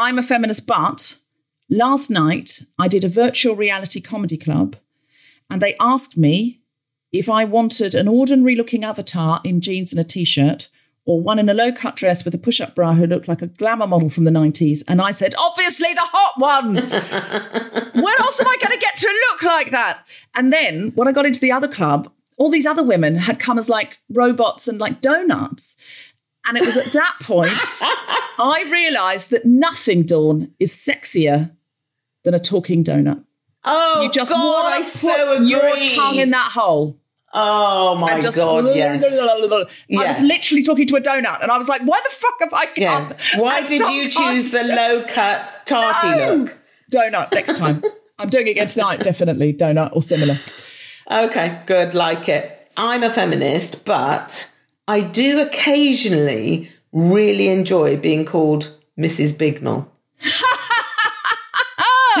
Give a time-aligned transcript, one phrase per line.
[0.00, 1.18] I'm a feminist, but
[1.68, 4.76] last night I did a virtual reality comedy club
[5.50, 6.62] and they asked me
[7.12, 10.70] if I wanted an ordinary looking avatar in jeans and a t shirt
[11.04, 13.42] or one in a low cut dress with a push up bra who looked like
[13.42, 14.82] a glamour model from the 90s.
[14.88, 16.76] And I said, obviously the hot one.
[18.02, 20.06] when else am I going to get to look like that?
[20.34, 23.58] And then when I got into the other club, all these other women had come
[23.58, 25.76] as like robots and like donuts.
[26.46, 27.50] And it was at that point
[28.38, 31.50] I realised that nothing, Dawn, is sexier
[32.24, 33.22] than a talking donut.
[33.64, 35.48] Oh, you just God, I so agree.
[35.48, 36.98] your tongue in that hole.
[37.32, 39.04] Oh my just God, yes.
[39.04, 40.20] I Yes.
[40.20, 42.64] was literally talking to a donut, and I was like, "Why the fuck have I
[42.66, 43.12] come?" Yeah.
[43.40, 46.34] Why did you choose the low cut tarty No!
[46.34, 46.58] look?
[46.90, 47.84] Donut next time.
[48.18, 50.38] I'm doing it again tonight, definitely donut or similar.
[51.10, 52.70] Okay, good, like it.
[52.76, 54.49] I'm a feminist, but
[54.90, 58.62] I do occasionally really enjoy being called
[58.98, 59.32] Mrs.
[59.40, 59.86] Bignell.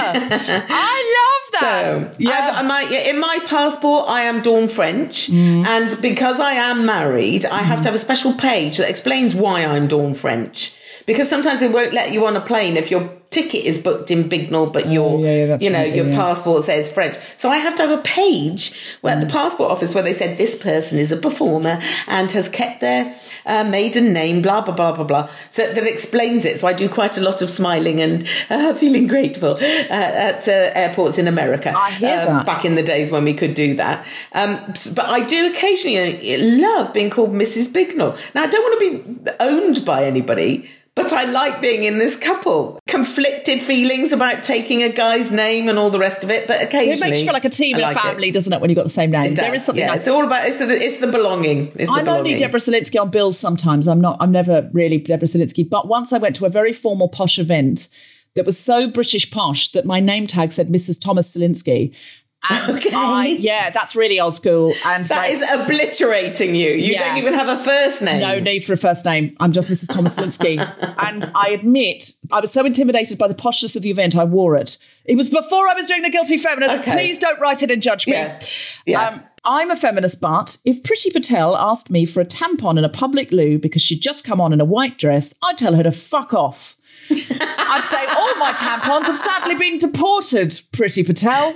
[0.02, 1.60] I love that.
[1.60, 2.52] So, Yeah.
[2.54, 5.66] I've, my, in my passport, I am Dawn French, Mm.
[5.66, 9.64] and because I am married, I have to have a special page that explains why
[9.64, 10.72] I'm Dawn French.
[11.10, 14.28] Because sometimes they won't let you on a plane if your ticket is booked in
[14.28, 17.16] Bignell, but your, Oh, yeah, yeah, you know, your yeah, passport says French.
[17.36, 18.72] So I have to have a page
[19.02, 19.22] where Mm.
[19.22, 22.80] at the passport office where they said this person is a performer and has kept
[22.80, 23.02] their
[23.46, 25.28] uh, maiden name, blah blah blah blah blah.
[25.50, 26.58] So that explains it.
[26.60, 30.52] So I do quite a lot of smiling and uh, feeling grateful uh, at uh,
[30.84, 31.72] airports in America.
[31.76, 32.46] I hear um, that.
[32.46, 33.96] back in the days when we could do that.
[34.32, 34.58] Um,
[34.96, 37.66] but I do occasionally love being called Mrs.
[37.72, 38.12] Bignell.
[38.34, 40.68] Now I don't want to be owned by anybody.
[40.96, 42.78] But I like being in this couple.
[42.88, 46.92] Conflicted feelings about taking a guy's name and all the rest of it, but occasionally
[46.92, 48.02] It makes you feel like a team and a like it.
[48.02, 48.60] family, doesn't it?
[48.60, 50.46] When you've got the same name, It there does, is something yeah, it's all about
[50.46, 51.68] it's the, it's the belonging.
[51.76, 52.32] It's the I'm belonging.
[52.32, 53.86] only Deborah Salinsky on bills sometimes.
[53.88, 55.68] I'm not, I'm never really Deborah Salinsky.
[55.68, 57.88] But once I went to a very formal posh event
[58.34, 61.00] that was so British posh that my name tag said Mrs.
[61.00, 61.94] Thomas Salinsky.
[62.50, 62.90] And Okay.
[62.94, 64.72] I, yeah, that's really old school.
[64.86, 66.70] And That like, is obliterating you.
[66.70, 67.08] You Yeah.
[67.08, 68.20] don't even have a first name.
[68.20, 69.36] no need for a first name.
[69.40, 69.92] I'm just Mrs.
[69.92, 70.58] Thomas Salinsky.
[70.98, 74.56] and I admit, I was so intimidated by the poshness of the event, I wore
[74.56, 74.78] it.
[75.04, 76.76] It was before I was doing the Guilty Feminist.
[76.78, 76.92] Okay.
[76.92, 78.14] Please don't write it and judge me.
[78.14, 78.40] Yeah.
[78.86, 79.08] Yeah.
[79.08, 82.90] Um, I'm a feminist, but if Priti Patel asked me for a tampon in a
[82.90, 85.92] public loo because she'd just come on in a white dress, I'd tell her to
[85.92, 86.76] fuck off.
[87.72, 91.54] I'd say all my tampons have sadly been deported, Priti Patel.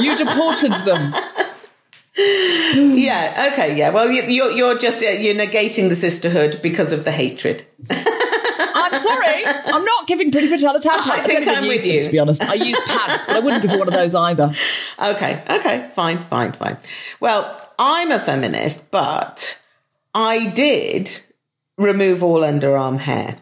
[0.00, 1.14] You deported them.
[2.16, 3.50] Yeah.
[3.52, 3.76] Okay.
[3.76, 3.90] Yeah.
[3.90, 7.64] Well, you- you're you're just uh, you're negating the sisterhood because of the hatred.
[7.90, 9.46] I'm sorry.
[9.46, 11.10] I'm not giving Priti Patel a tampon.
[11.10, 12.02] I think I'm with them, you.
[12.02, 14.52] To be honest, I use pads, but I wouldn't give her one of those either.
[15.02, 15.42] Okay.
[15.48, 15.88] Okay.
[15.94, 16.18] Fine.
[16.18, 16.52] Fine.
[16.52, 16.76] Fine.
[17.20, 19.58] Well, I'm a feminist, but
[20.14, 21.10] I did
[21.78, 23.38] remove all underarm hair,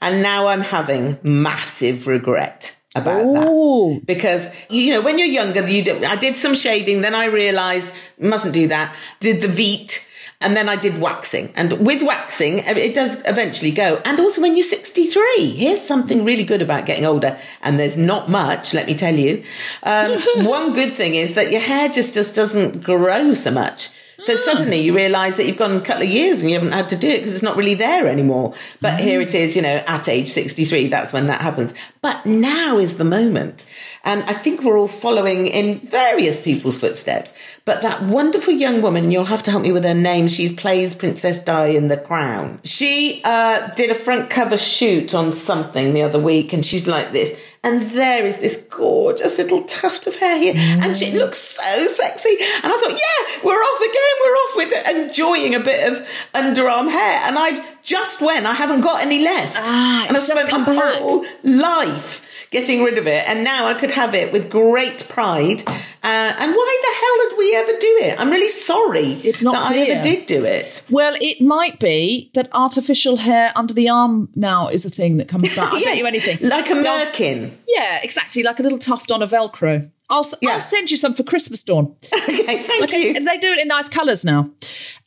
[0.00, 4.02] and now I'm having massive regret about that.
[4.04, 7.94] Because you know when you're younger you do, i did some shaving then i realized
[8.18, 10.08] mustn't do that did the veet
[10.40, 11.52] and then i did waxing.
[11.56, 14.00] And with waxing it does eventually go.
[14.04, 17.38] And also when you're 63 here's something really good about getting older.
[17.62, 19.44] And there's not much let me tell you.
[19.82, 23.90] Um, one good thing is that your hair just, just doesn't grow so much
[24.22, 24.96] So suddenly you hmm.
[24.96, 27.18] realise that you've gone a couple of years and you haven't had to do it
[27.18, 28.54] because it's not really there anymore.
[28.80, 29.06] But hmm.
[29.06, 31.74] here it is, you know, at age 63, that's when that happens.
[32.06, 33.64] But now is the moment.
[34.04, 37.34] And I think we're all following in various people's footsteps.
[37.64, 40.28] But that wonderful young woman, you'll have to help me with her name.
[40.28, 42.60] She plays Princess Di in The Crown.
[42.62, 47.10] She uh, did a front cover shoot on something the other week and she's like
[47.10, 47.36] this.
[47.64, 50.54] And there is this gorgeous little tuft of hair here.
[50.56, 52.36] And she looks so sexy.
[52.38, 54.14] And I thought, yeah, we're off again.
[54.22, 57.22] We're off with it, enjoying a bit of underarm hair.
[57.24, 59.60] And I've just when I haven't got any left.
[59.66, 60.96] Ah, and I've spent my back.
[60.98, 63.24] whole life getting rid of it.
[63.28, 65.62] And now I could have it with great pride.
[65.66, 65.72] Uh,
[66.02, 68.20] and why the hell did we ever do it?
[68.20, 69.92] I'm really sorry It's not that I clear.
[69.94, 70.82] ever did do it.
[70.90, 75.28] Well, it might be that artificial hair under the arm now is a thing that
[75.28, 75.72] comes back.
[75.72, 76.38] I'll bet you anything.
[76.48, 77.56] Like a merkin.
[77.68, 78.42] Yeah, exactly.
[78.44, 79.90] Like a little tuft on a Velcro.
[80.08, 80.54] I'll, Yeah.
[80.56, 81.96] will send you some for Christmas, Dawn.
[82.28, 83.14] Okay, thank Like, you.
[83.24, 84.50] They do it in nice colours now.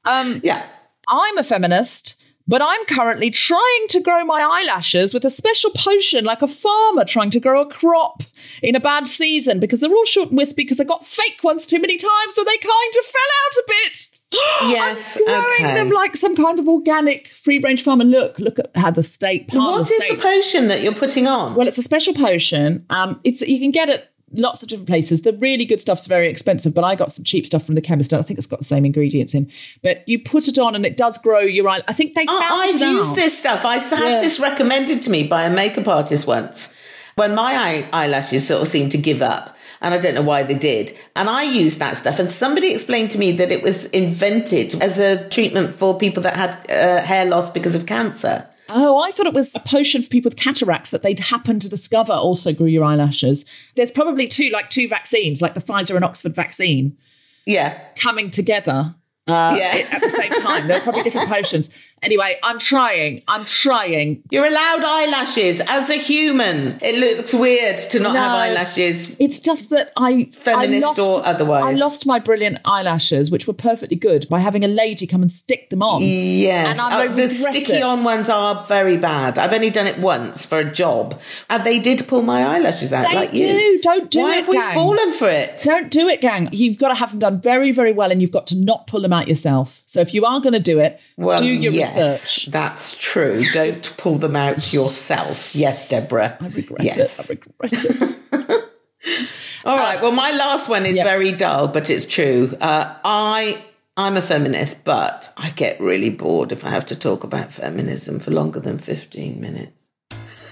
[0.04, 0.66] Um, yeah.
[1.08, 6.26] I'm a feminist, but I'm currently trying to grow my eyelashes with a special potion,
[6.26, 8.24] like a farmer trying to grow a crop
[8.64, 11.68] in a bad season because they're all short and wispy because I got fake ones
[11.68, 14.08] too many times, so they kind of fell out a bit.
[14.70, 15.74] Yes, I'm growing okay.
[15.74, 18.04] them like some kind of organic free range farmer.
[18.04, 19.48] Look, look at how the state.
[19.52, 21.56] What the is state- the potion that you're putting on?
[21.56, 22.86] well, it's a special potion.
[22.90, 25.22] Um, it's you can get it lots of different places.
[25.22, 28.14] The really good stuff's very expensive, but I got some cheap stuff from the chemist.
[28.14, 29.52] and I think it's got the same ingredients in.
[29.82, 31.82] But you put it on, and it does grow your eye.
[31.88, 32.92] I think they I, I've out.
[32.92, 33.66] used this stuff.
[33.66, 34.22] I had Yeah.
[34.22, 36.74] this recommended to me by a makeup artist once
[37.16, 39.56] when my eye, eyelashes sort of seemed to give up.
[39.82, 40.92] And I don't know why they did.
[41.16, 42.20] And I used that stuff.
[42.20, 46.36] And somebody explained to me that it was invented as a treatment for people that
[46.36, 48.50] had uh, hair loss because of cancer.
[48.70, 51.70] Oh, I thought it was a potion for people with cataracts that they'd happen to
[51.70, 53.46] discover also grew your eyelashes.
[53.76, 56.98] There's probably two, like two vaccines, like the Pfizer and Oxford vaccine,
[57.46, 57.80] Yeah.
[57.96, 58.94] coming together
[59.28, 59.86] uh, Yeah.
[59.92, 60.68] at the same time.
[60.68, 61.70] They're probably different potions.
[62.02, 63.22] Anyway, I'm trying.
[63.28, 64.24] I'm trying.
[64.32, 66.80] You're allowed eyelashes as a human.
[66.82, 69.16] It looks weird to not have eyelashes.
[69.20, 71.80] It's just that I Feminist I lost, or otherwise.
[71.80, 75.32] I lost my brilliant eyelashes, which were perfectly good, by having a lady come and
[75.32, 76.02] stick them on.
[76.02, 77.84] Yes, Oh, the sticky it.
[77.84, 79.38] on ones are very bad.
[79.38, 81.20] I've only done it once for a job,
[81.50, 83.38] and they did pull my eyelashes out They like do.
[83.40, 83.82] you.
[83.82, 84.74] Don't do Why it, have we gang.
[84.74, 85.62] fallen for it?
[85.64, 86.50] Don't do it, gang.
[86.52, 89.02] You've got to have them done very, very well, and you've got to not pull
[89.02, 89.82] them out yourself.
[89.88, 93.44] So if you are going to do it, Well, do your yes, that's true.
[93.52, 95.56] Don't pull them out yourself.
[95.56, 96.38] Yes, Deborah.
[96.40, 97.30] I regret yes.
[97.30, 97.40] it.
[97.40, 97.86] I regret
[98.32, 98.70] it.
[99.66, 100.02] All right.
[100.02, 102.56] Well, my last one is very dull, but it's true.
[102.62, 103.64] Uh, I
[103.98, 108.20] I'm a feminist, but I get really bored if I have to talk about feminism
[108.20, 109.90] for longer than fifteen minutes.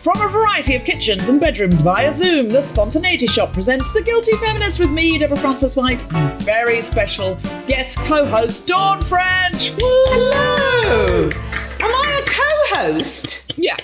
[0.01, 4.33] From a variety of kitchens and bedrooms via Zoom, the Spontaneity Shop presents The Guilty
[4.37, 9.73] Feminist with me, Deborah Frances White, and very special guest co-host Dawn French.
[9.73, 9.79] Woo!
[9.83, 11.31] Hello.
[11.81, 13.53] Am I a co-host?
[13.59, 13.77] Yeah,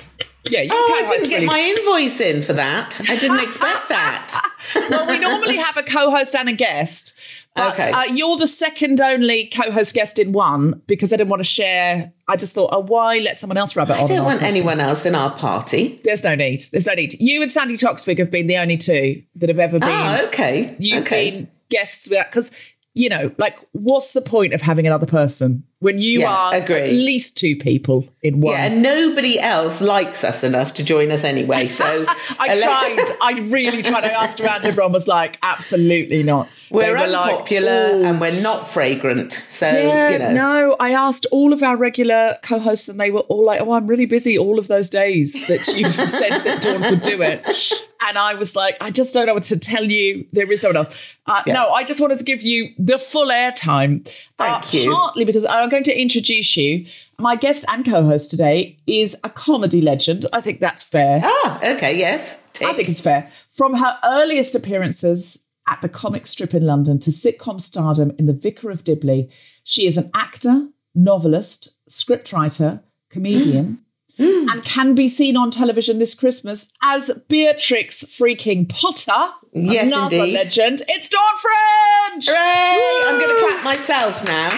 [0.48, 0.62] yeah.
[0.62, 1.46] You Oh, I didn't get really.
[1.46, 2.98] my invoice in for that.
[3.08, 4.32] I didn't expect that.
[4.90, 7.14] well, we normally have a co-host and a guest.
[7.56, 7.90] But Okay.
[7.90, 12.12] uh, you're the second only co-host guest in one because I didn't want to share.
[12.28, 14.04] I just thought, oh, why let someone else rub it on?
[14.04, 14.48] I don't want off?
[14.48, 16.00] anyone else in our party.
[16.04, 16.64] There's no need.
[16.70, 17.14] There's no need.
[17.18, 19.88] You and Sandi Toksvig have been the only two that have ever been.
[19.90, 20.76] Oh, okay.
[20.78, 21.30] You've okay.
[21.30, 22.50] been guests with that because
[22.96, 26.76] you know, like, what's the point of having another person when you Yeah, are agree.
[26.80, 28.54] at least two people in one?
[28.54, 31.68] Yeah, and nobody else likes us enough to join us anyway.
[31.68, 31.84] So
[32.38, 33.16] I tried.
[33.20, 34.04] I really tried.
[34.04, 34.64] I asked around.
[34.64, 39.44] Everyone was like, "Absolutely not." We're were like, unpopular "Oh, and we're not fragrant.
[39.46, 40.32] So Yeah, you know.
[40.32, 43.86] no, I asked all of our regular co-hosts, and they were all like, "Oh, I'm
[43.86, 48.16] really busy all of those days that you said that Dawn could do it." And
[48.18, 50.26] I was like, "I just don't know what to tell you.
[50.32, 50.90] There is someone else."
[51.26, 51.54] Uh, Yeah.
[51.54, 54.06] No, I just wanted to give you the full airtime.
[54.38, 54.92] Uh, Thank you.
[54.92, 56.86] Partly because I'm going to introduce you.
[57.18, 60.26] My guest and co-host today is a comedy legend.
[60.32, 61.20] I think that's fair.
[61.24, 62.42] Ah, okay, yes.
[62.52, 62.68] Tick.
[62.68, 63.30] I think it's fair.
[63.50, 68.32] From her earliest appearances at the comic strip in London to sitcom stardom in The
[68.32, 69.28] Vicar of Dibley,
[69.64, 73.78] she is an actor, novelist, scriptwriter, comedian,
[74.18, 79.32] and can be seen on television this Christmas as Beatrix freaking Potter.
[79.52, 80.34] Yes, another indeed.
[80.34, 80.82] legend.
[80.88, 82.26] It's Dawn French!
[82.28, 83.08] Hooray!
[83.08, 84.48] I'm going to clap myself now.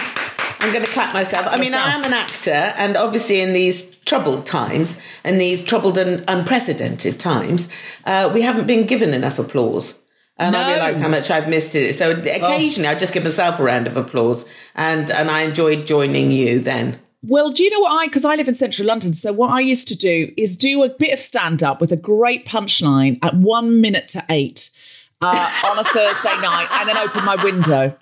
[0.61, 1.47] I'm going to clap myself.
[1.47, 5.97] I mean, I am an actor, and obviously, in these troubled times, in these troubled
[5.97, 7.69] and unprecedented times,
[8.05, 10.01] uh, we haven't been given enough applause.
[10.37, 11.93] And I realise how much I've missed it.
[11.95, 16.31] So occasionally, I just give myself a round of applause, and and I enjoyed joining
[16.31, 16.99] you then.
[17.21, 18.07] Well, do you know what I?
[18.07, 20.89] Because I live in central London, so what I used to do is do a
[20.89, 24.69] bit of stand up with a great punchline at one minute to eight.
[25.21, 27.93] Uh, on a Thursday night, and then open my window.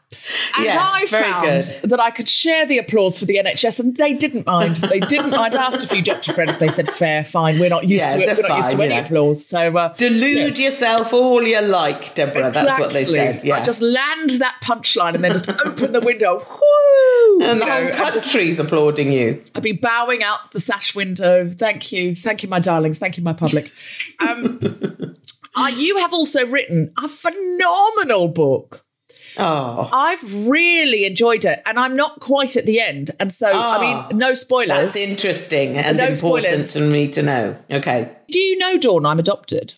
[0.55, 1.89] And Yeah, I found good.
[1.89, 4.75] that I could share the applause for the NHS, and they didn't mind.
[4.75, 5.33] They didn't.
[5.33, 6.59] I'd asked a few doctor friends.
[6.59, 7.57] They said, "Fair, fine.
[7.59, 8.37] We're not used Yeah, to it.
[8.37, 9.05] We're not used to fine, any yeah.
[9.05, 12.51] applause." So uh, Delude yourself all you like, Deborah.
[12.51, 13.43] That's what they said.
[13.43, 13.55] Yeah.
[13.55, 16.37] I just land that punchline and then just open the window.
[16.47, 17.39] Whoo!
[17.41, 19.43] and the You whole know, and just- country's applauding you.
[19.55, 21.49] I'd be bowing out the sash window.
[21.51, 22.15] Thank you.
[22.15, 22.99] Thank you, my darlings.
[22.99, 23.71] Thank you, my public.
[24.19, 25.15] Um,
[25.57, 28.85] uh, you have also written a phenomenal book.
[29.39, 33.11] Oh, I've really enjoyed it, and I'm not quite at the end.
[33.19, 34.69] And so, I Ah, mean, no spoilers.
[34.93, 36.73] that's interesting and No important spoilers.
[36.73, 37.55] to me to know.
[37.69, 38.09] Okay.
[38.31, 39.75] Do you know, Dawn, I'm adopted?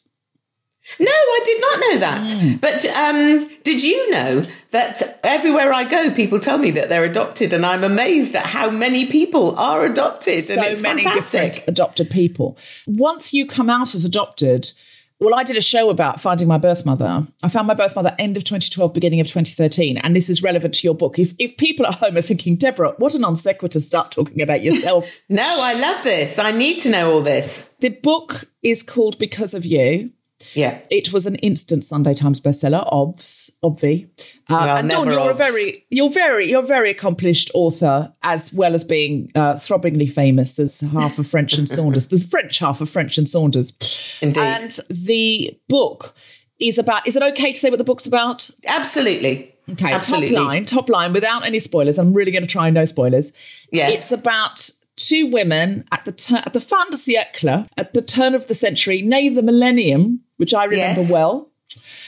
[1.00, 2.30] No, I did not know that.
[2.30, 2.62] Mm.
[2.62, 7.52] But um, did you know that everywhere I go, people tell me that they're adopted,
[7.54, 11.54] and I'm amazed at how many people are adopted, so and it's many fantastic.
[11.54, 12.58] different adopted people.
[12.88, 14.72] Once you come out as adopted,
[15.20, 17.28] well, I did a show about finding my birth mother.
[17.44, 20.74] I found my birth mother end of 2012, beginning of 2013, and this is relevant
[20.76, 21.20] to your book.
[21.20, 24.64] If if people at home are thinking, Deborah, what a non sequitur, start talking about
[24.64, 25.10] yourself.
[25.30, 26.40] No, I love this.
[26.40, 27.70] I need to know all this.
[27.82, 30.12] the book is called Because of You.
[30.54, 30.80] Yeah.
[30.90, 34.08] It was an instant Sunday Times bestseller, obvs, obvi.
[34.50, 38.54] Uh, Well, and Dawn, you're a very, you're very, you're a very accomplished author, as
[38.54, 42.82] well as being uh, throbbingly famous as half of French and Saunders, the French half
[42.82, 43.74] of French and Saunders.
[44.22, 44.42] Indeed.
[44.42, 46.16] And the book
[46.60, 47.06] is about.
[47.08, 48.50] Is it okay to say what the book's about?
[48.66, 49.54] Absolutely.
[49.72, 50.36] Okay, Absolutely.
[50.36, 52.00] top line, top line, without any spoilers.
[52.00, 53.32] I'm really going to try no spoilers.
[53.72, 53.94] Yes.
[53.94, 58.36] It's about two women at the turn at the fin de siècle, at the turn
[58.36, 61.12] of the century, nay the millennium, which I remember Yes.
[61.12, 61.50] well.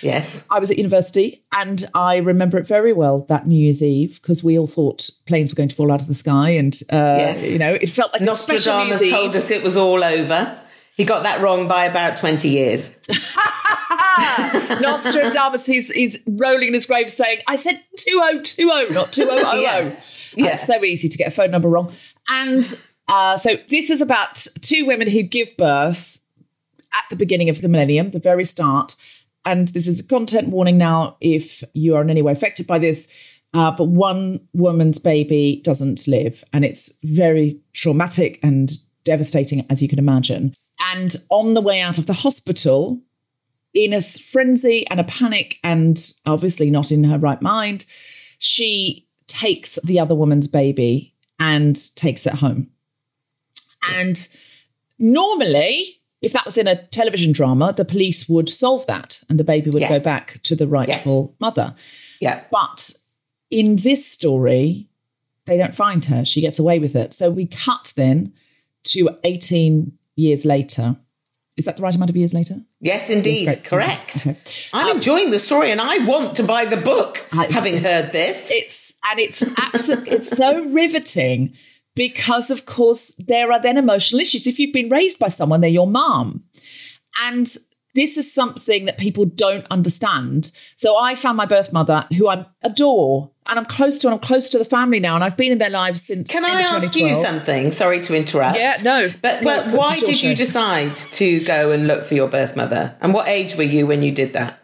[0.02, 0.46] Yes.
[0.50, 4.44] I was at university and I remember it very well that New Year's Eve because
[4.44, 7.54] we all thought planes were going to fall out of the sky, and uh, Yes.
[7.54, 10.58] you know it felt like Nostradamus told us it was all over.
[10.98, 12.92] He got that wrong by about 20 years.
[14.82, 19.42] Nostradamus, he's, he's rolling in his grave saying, I said 2020, not 2000.
[19.62, 20.00] Yeah.
[20.34, 20.54] Yeah.
[20.54, 21.92] It's so easy to get a phone number wrong.
[22.28, 22.64] And
[23.08, 26.20] uh, so this is about two women who give birth
[26.94, 28.96] at the beginning of the millennium, the very start.
[29.46, 32.80] And this is a content warning now if you are in any way affected by
[32.80, 33.08] this.
[33.54, 39.90] Uh, but one woman's baby doesn't live, and it's very traumatic and devastating, as you
[39.90, 40.56] can imagine.
[40.94, 43.02] And on the way out of the hospital,
[43.74, 47.84] in a frenzy and a panic, and obviously not in her right mind,
[48.40, 51.11] she takes the other woman's baby
[51.42, 52.70] and takes it home.
[53.90, 54.28] And
[55.00, 59.44] normally, if that was in a television drama, the police would solve that and the
[59.44, 59.90] baby would Yeah.
[59.90, 61.76] go back to the rightful mother.
[62.20, 62.44] Yeah.
[62.52, 62.92] But
[63.50, 64.88] in this story,
[65.46, 66.24] they don't find her.
[66.24, 67.14] She gets away with it.
[67.14, 68.34] So we cut then
[68.84, 70.96] to 18 years later.
[71.62, 72.56] Is that the right amount of years later?
[72.80, 73.46] Yes, indeed.
[73.50, 73.62] Yes.
[73.62, 74.28] Correct.
[74.28, 74.38] Okay.
[74.74, 78.52] I'm enjoying the story and I want to buy the book, I- having heard this.
[78.52, 81.54] It's and it's absolutely it's so riveting
[81.96, 84.48] because of course there are then emotional issues.
[84.48, 86.44] If you've been raised by someone, they're your mom.
[87.22, 87.48] And
[87.96, 90.52] this is something that people don't understand.
[90.78, 94.20] So I found my birth mother, who I adore, and I'm close to, and I'm
[94.20, 96.32] close to the family now, and I've been in their lives since.
[96.32, 97.72] Can I ask you something?
[97.72, 98.58] Sorry to interrupt.
[98.58, 99.10] Yeah, no.
[99.22, 102.96] But, but why did you decide to go and look for your birth mother?
[103.02, 104.60] And what age were you when you did that?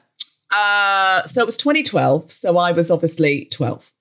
[0.52, 2.32] Uh, so it was 2012.
[2.32, 3.92] So I was obviously 12.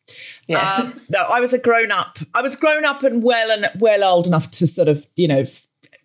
[0.46, 0.78] Yes.
[0.78, 2.18] Um, no, I was a grown up.
[2.34, 5.46] I was grown up and well and well old enough to sort of, you know,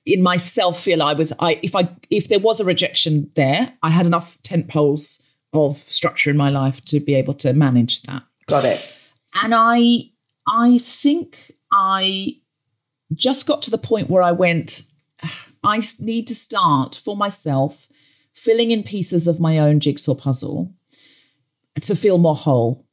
[0.06, 1.32] in myself feel I was.
[1.40, 5.24] I if I if there was a rejection there, I had enough tent poles
[5.54, 8.24] of structure in my life to be able to manage that.
[8.52, 8.86] Got it.
[9.42, 10.10] And I
[10.46, 12.36] I think I
[13.14, 14.84] just got to the point where I went.
[15.24, 17.88] Ah, I need to start for myself
[18.34, 20.74] filling in pieces of my own jigsaw puzzle
[21.80, 22.86] to feel more whole.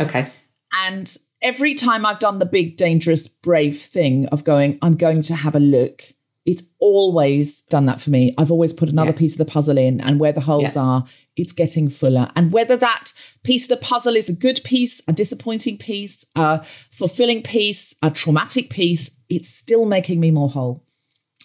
[0.00, 0.32] Okay.
[0.72, 5.36] And every time I've done the big, dangerous, brave thing of going, I'm going to
[5.36, 6.02] have a look,
[6.48, 8.34] it's always done that for me.
[8.38, 9.18] I've always put another Yeah.
[9.18, 10.82] piece of the puzzle in, and where the holes Yeah.
[10.82, 11.04] are,
[11.36, 12.30] it's getting fuller.
[12.34, 13.12] And whether that
[13.44, 18.10] piece of the puzzle is a good piece, a disappointing piece, a fulfilling piece, a
[18.10, 20.84] traumatic piece, it's still making me more whole.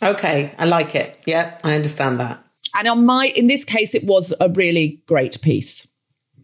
[0.02, 0.52] Okay.
[0.58, 1.20] I like it.
[1.26, 2.44] Yeah, I understand that.
[2.74, 5.88] And on my, in this case, it was a really great piece.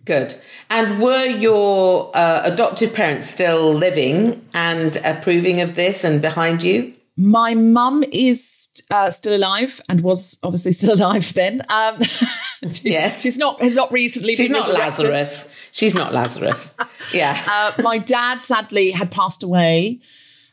[0.05, 0.35] Good.
[0.69, 6.93] And were your uh, adopted parents still living and approving of this and behind you?
[7.21, 11.61] My mum is uh, still alive and was obviously still alive then.
[11.69, 12.01] Um,
[12.81, 13.21] Yes.
[13.21, 14.33] she's not has not recently.
[14.35, 14.71] She's not.
[14.73, 15.47] Lazarus.
[15.71, 16.73] She's not Lazarus.
[17.13, 17.37] Yeah.
[17.49, 19.99] Uh, my dad sadly had passed away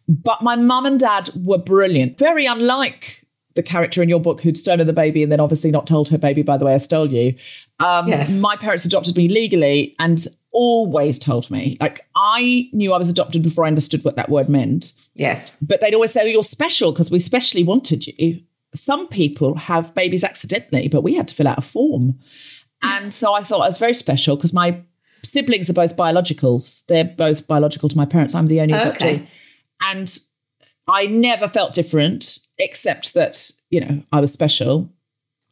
[0.09, 2.19] But my mum and dad were brilliant.
[2.19, 5.87] Very unlike the character in your book who'd stolen the baby and then obviously not
[5.87, 7.35] told her baby, by the way, I stole you.
[7.81, 8.41] Um, Yes.
[8.41, 10.27] My parents adopted me legally and
[10.59, 11.77] always told me.
[11.83, 14.95] Like, I knew I was adopted before I understood what that word meant.
[15.15, 15.55] Yes.
[15.61, 18.41] But they'd always say, oh, you're special because we specially wanted you.
[18.75, 22.19] Some people have babies accidentally, but we had to fill out a form.
[22.83, 24.81] And so I thought I was very special because my
[25.23, 26.85] siblings are both biologicals.
[26.87, 28.35] They're both biological to my parents.
[28.35, 28.97] I'm the only adoptee.
[28.97, 29.29] Okay.
[29.83, 30.19] And
[30.89, 34.91] I never felt different, except that, you know, I was special.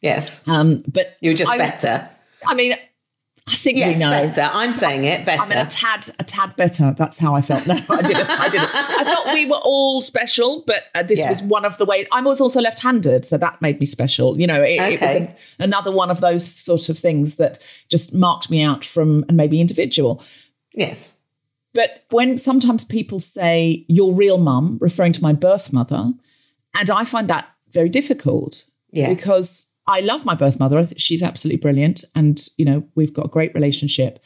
[0.00, 0.46] Yes.
[0.48, 2.08] Um, but You were just I- better.
[2.46, 2.76] I mean,
[3.46, 4.10] I think Yes, we know.
[4.10, 4.48] better.
[4.50, 5.42] I'm saying it better.
[5.42, 6.94] I mean, a tad, a tad better.
[6.96, 7.66] That's how I felt.
[7.66, 8.30] No, I didn't.
[8.30, 8.70] I didn't.
[8.74, 11.28] I felt we were all special, but uh, this Yeah.
[11.28, 12.06] was one of the ways.
[12.10, 14.40] I was also left-handed, so that made me special.
[14.40, 17.58] You know, it, it was an- another one of those sort of things that
[17.90, 20.22] just marked me out from and maybe individual.
[20.72, 21.14] yes.
[21.74, 26.12] But when sometimes people say your real mum, referring to my birth mother,
[26.72, 29.08] and I find that very difficult Yeah.
[29.12, 30.88] because I love my birth mother.
[30.96, 32.04] She's absolutely brilliant.
[32.14, 34.18] And, you know, we've got a great relationship.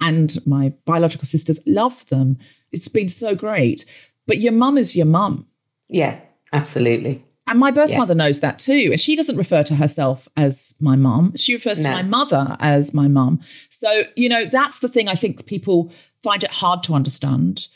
[0.00, 2.38] And my biological sisters love them.
[2.72, 3.84] It's been so great.
[4.26, 5.46] But your mum is your mum.
[5.88, 6.18] Yeah.
[6.52, 7.24] Absolutely.
[7.46, 7.98] And my birth Yeah.
[7.98, 8.88] mother knows that too.
[8.90, 11.34] And she doesn't refer to herself as my mum.
[11.36, 13.40] She refers to my mother as my mum.
[13.70, 15.92] So, you know, that's the thing I think people
[16.22, 17.68] find it hard to understand.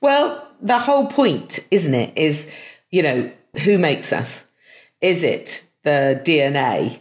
[0.00, 2.50] Well, the whole point, isn't it, is,
[2.90, 3.30] you know,
[3.64, 4.46] who makes us?
[5.00, 6.98] Is it the DNA?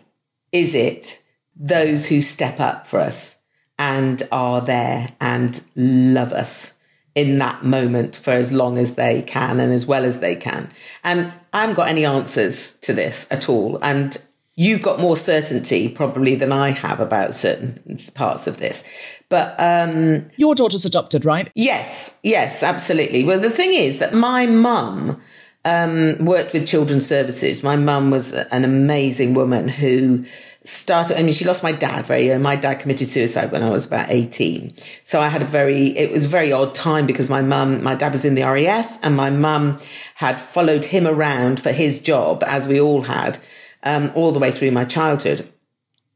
[0.51, 1.21] Is it
[1.55, 3.37] those who step up for us
[3.77, 6.73] and are there and love us
[7.15, 10.69] in that moment for as long as they can and as well as they can?
[11.03, 13.79] And I haven't got any answers to this at all.
[13.81, 14.15] And
[14.55, 18.83] you've got more certainty probably than I have about certain parts of this.
[19.29, 21.51] But um, Your daughter's adopted, right?
[21.55, 23.23] Yes, yes, absolutely.
[23.23, 25.19] Well, the thing is that my mum
[25.65, 27.63] um, worked with children's services.
[27.63, 30.23] My mum was an amazing woman who
[30.63, 31.17] started.
[31.17, 32.41] I mean, she lost my dad very young.
[32.41, 34.73] My dad committed suicide when I was about eighteen.
[35.03, 35.87] So I had a very.
[35.97, 38.97] It was a very odd time because my mum, my dad was in the RAF,
[39.03, 39.79] and my mum
[40.15, 43.39] had followed him around for his job, as we all had,
[43.83, 45.51] um, all the way through my childhood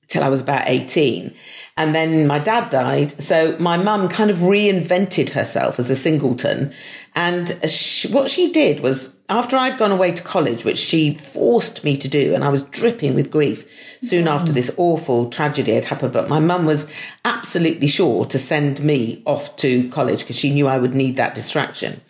[0.09, 1.33] till I was about 18.
[1.77, 3.11] And then my dad died.
[3.21, 6.73] So my mum kind of reinvented herself as a singleton.
[7.15, 11.83] And sh what she did was, after I'd gone away to college, which she forced
[11.83, 13.65] me to do, and I was dripping with grief
[14.01, 14.31] soon mm.
[14.31, 16.91] after this awful tragedy had happened, but my mum was
[17.23, 21.35] absolutely sure to send me off to college because she knew I would need that
[21.35, 22.01] distraction.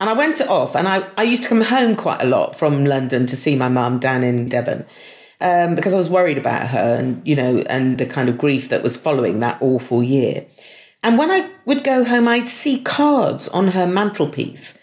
[0.00, 2.84] And I went off, and I, I used to come home quite a lot from
[2.84, 4.84] London to see my mum down in Devon
[5.42, 8.68] um, because I was worried about her and, you know, and the kind of grief
[8.68, 10.46] that was following that awful year.
[11.02, 14.78] And when I would go home, I'd see cards on her mantelpiece,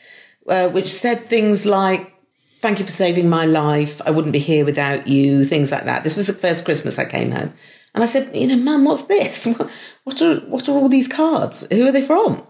[0.47, 2.13] uh, which said things like,
[2.57, 4.01] Thank you for saving my life.
[4.05, 6.03] I wouldn't be here without you, things like that.
[6.03, 7.53] This was the first Christmas I came home.
[7.95, 9.47] And I said, You know, Mum, what's this?
[10.03, 11.65] What- are, what are all these cards?
[11.71, 12.43] Who are they from?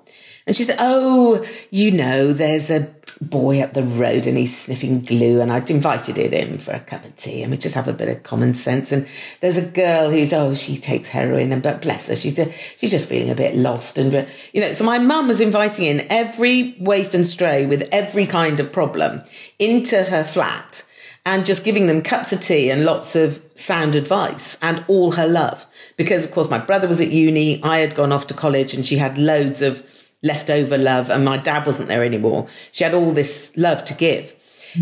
[0.47, 2.91] And she said, Oh, you know, there's a
[3.21, 5.41] boy up the road and he's sniffing glue.
[5.41, 7.93] And I'd invited him in for a cup of tea and we just have a
[7.93, 8.91] bit of common sense.
[8.91, 9.07] And
[9.41, 12.39] there's a girl who's, oh, she takes heroin and, but bless her, she's,
[12.77, 13.97] she's just feeling a bit lost.
[13.97, 17.87] And, uh, you know, so my mum was inviting in every waif and stray with
[17.91, 19.21] every kind of problem
[19.57, 20.85] into her flat
[21.25, 25.27] and just giving them cups of tea and lots of sound advice and all her
[25.27, 25.65] love.
[25.97, 28.85] Because, of course, my brother was at uni, I had gone off to college, and
[28.85, 32.47] she had loads of leftover love, and my dad wasn't there anymore.
[32.71, 34.35] She had all this love to give.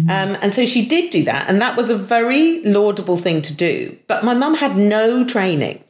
[0.09, 3.53] Um, and so she did do that, and that was a very laudable thing to
[3.53, 3.97] do.
[4.07, 5.83] But my mum had no training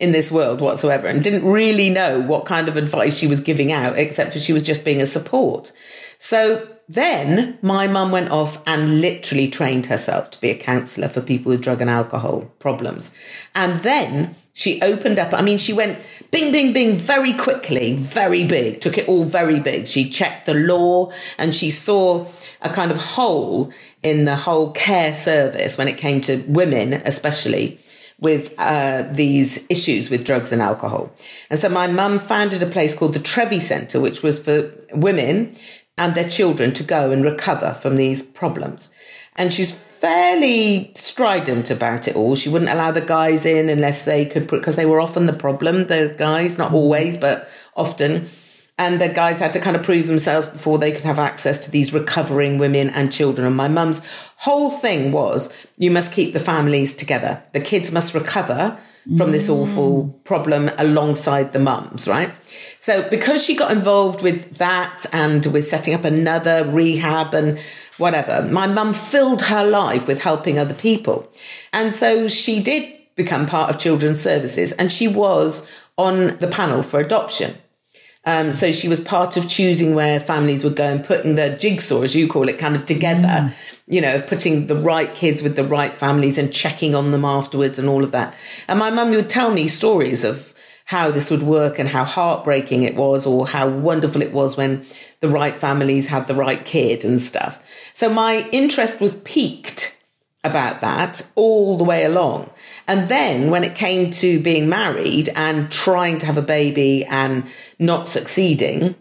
[0.00, 3.70] in this world whatsoever and didn't really know what kind of advice she was giving
[3.70, 5.70] out, except for she was just being a support.
[6.18, 11.22] So then my mum went off and literally trained herself to be a counsellor for
[11.22, 13.10] people with drug and alcohol problems.
[13.54, 15.98] And then she opened up, I mean, she went
[16.30, 19.86] bing, bing, bing very quickly, very big, took it all very big.
[19.86, 22.26] She checked the law and she saw
[22.60, 27.78] a kind of hole in the whole care service when it came to women, especially
[28.20, 31.12] with uh, these issues with drugs and alcohol.
[31.50, 35.56] And so my mum founded a place called the Trevi Centre, which was for women
[35.96, 38.90] and their children to go and recover from these problems.
[39.36, 42.36] And she's fairly strident about it all.
[42.36, 45.86] She wouldn't allow the guys in unless they could, because they were often the problem,
[45.86, 46.74] the guys, not mm.
[46.74, 48.28] always, but often.
[48.76, 51.70] And the guys had to kind of prove themselves before they could have access to
[51.70, 53.46] these recovering women and children.
[53.46, 54.02] And my mum's
[54.38, 57.42] whole thing was you must keep the families together.
[57.52, 58.78] The kids must recover
[59.18, 62.34] from this awful problem alongside the mums, right?
[62.78, 67.60] So because she got involved with that and with setting up another rehab and
[67.98, 71.30] whatever, my mum filled her life with helping other people.
[71.72, 76.82] And so she did become part of children's services and she was on the panel
[76.82, 77.56] for adoption.
[78.26, 82.02] Um, so she was part of choosing where families would go and putting the jigsaw,
[82.02, 83.52] as you call it, kind of together,
[83.86, 87.24] you know, of putting the right kids with the right families and checking on them
[87.24, 88.34] afterwards and all of that.
[88.66, 90.54] And my mum would tell me stories of
[90.86, 94.84] how this would work and how heartbreaking it was or how wonderful it was when
[95.20, 97.62] the right families had the right kid and stuff.
[97.94, 99.93] So my interest was piqued
[100.44, 102.50] about that all the way along.
[102.86, 107.46] And then when it came to being married and trying to have a baby and
[107.78, 108.94] not succeeding,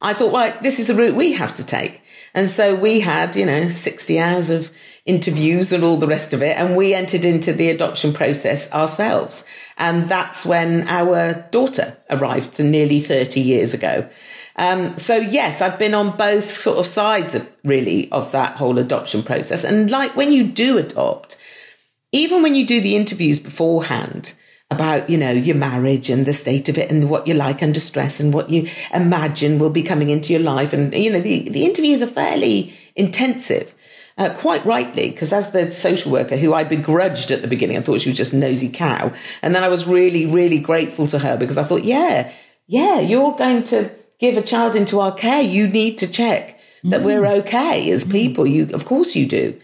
[0.00, 2.02] I thought, well, this is the route we have to take.
[2.34, 4.70] And so we had, you know, 60 hours of
[5.06, 6.58] interviews and all the rest of it.
[6.58, 9.44] And we entered into the adoption process ourselves.
[9.78, 14.08] And that's when our daughter arrived nearly 30 years ago.
[14.56, 18.78] Um, so yes, I've been on both sort of sides of, really of that whole
[18.78, 19.64] adoption process.
[19.64, 21.36] And like when you do adopt,
[22.12, 24.34] even when you do the interviews beforehand,
[24.70, 27.80] about, you know, your marriage and the state of it and what you like under
[27.80, 30.72] stress and what you imagine will be coming into your life.
[30.72, 33.74] And, you know, the, the interviews are fairly intensive.
[34.18, 37.82] Uh, quite rightly, because as the social worker who I begrudged at the beginning, I
[37.82, 39.12] thought she was just nosy cow.
[39.42, 42.32] And then I was really, really grateful to her because I thought, yeah,
[42.66, 45.40] yeah, you're going to give a child into our care.
[45.40, 47.04] You need to check that mm.
[47.04, 48.44] we're okay as people.
[48.44, 49.58] You, of course you do.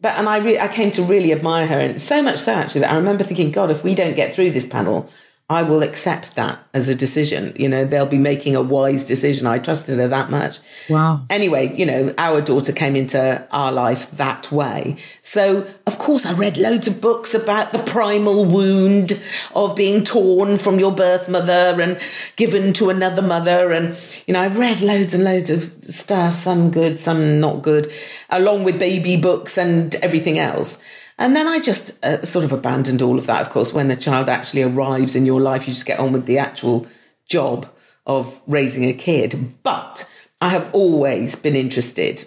[0.00, 2.82] But and I re- I came to really admire her, and so much so actually
[2.82, 5.10] that I remember thinking, God, if we don't get through this panel,
[5.50, 7.54] I will accept that as a decision.
[7.56, 9.46] You know, they'll be making a wise decision.
[9.46, 10.58] I trusted her that much.
[10.90, 11.24] Wow.
[11.30, 14.96] Anyway, you know, our daughter came into our life that way.
[15.22, 19.18] So, of course, I read loads of books about the primal wound
[19.54, 21.98] of being torn from your birth mother and
[22.36, 23.72] given to another mother.
[23.72, 27.90] And, you know, I read loads and loads of stuff, some good, some not good,
[28.28, 30.78] along with baby books and everything else.
[31.18, 33.40] And then I just uh, sort of abandoned all of that.
[33.40, 36.26] Of course, when the child actually arrives in your life, you just get on with
[36.26, 36.86] the actual
[37.26, 37.68] job
[38.06, 39.54] of raising a kid.
[39.62, 40.08] But
[40.40, 42.24] I have always been interested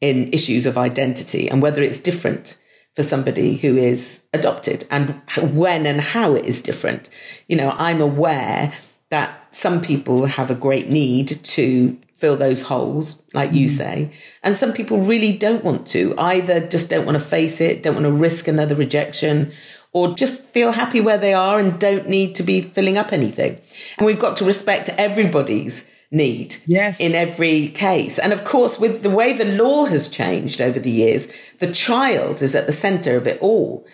[0.00, 2.58] in issues of identity and whether it's different
[2.94, 7.08] for somebody who is adopted and when and how it is different.
[7.48, 8.72] You know, I'm aware
[9.10, 13.70] that some people have a great need to fill those holes, like you mm.
[13.70, 14.10] say.
[14.42, 17.94] And some people really don't want to, either just don't want to face it, don't
[17.94, 19.52] want to risk another rejection,
[19.92, 23.60] or just feel happy where they are and don't need to be filling up anything.
[23.98, 27.00] And we've got to respect everybody's need yes.
[27.00, 28.18] in every case.
[28.18, 32.42] And of course, with the way the law has changed over the years, the child
[32.42, 33.86] is at the center of it all.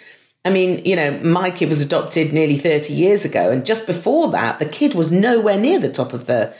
[0.44, 3.50] I mean, you know, my kid was adopted nearly 30 years ago.
[3.50, 6.54] And just before that, the kid was nowhere near the top of the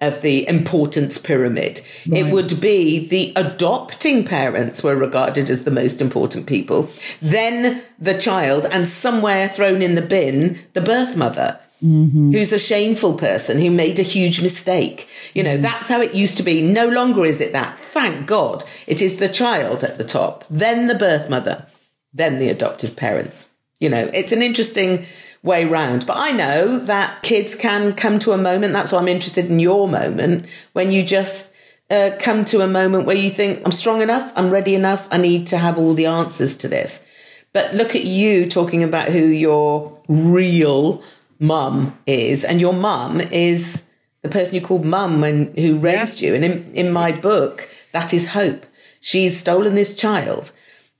[0.00, 1.80] of the importance pyramid.
[2.06, 2.24] Right.
[2.24, 6.88] It would be the adopting parents were regarded as the most important people,
[7.20, 11.60] then the child, and somewhere thrown in the bin, the birth mother.
[11.82, 12.32] Mm-hmm.
[12.32, 15.08] Who's a shameful person who made a huge mistake?
[15.34, 15.62] You know, mm-hmm.
[15.62, 16.60] that's how it used to be.
[16.60, 17.78] No longer is it that.
[17.78, 18.64] Thank God.
[18.86, 21.66] It is the child at the top, then the birth mother,
[22.12, 23.46] then the adoptive parents.
[23.80, 25.06] You know, it's an interesting
[25.42, 26.06] way round.
[26.06, 28.72] But I know that kids can come to a moment.
[28.72, 31.52] That's why I'm interested in your moment when you just
[31.90, 35.18] uh, come to a moment where you think, I'm strong enough, I'm ready enough, I
[35.18, 37.04] need to have all the answers to this.
[37.52, 41.02] But look at you talking about who your real
[41.40, 42.44] mum is.
[42.44, 43.84] And your mum is
[44.22, 46.28] the person you called mum when who raised yeah.
[46.28, 46.34] you.
[46.36, 48.66] And in, in my book, that is hope.
[49.00, 50.52] She's stolen this child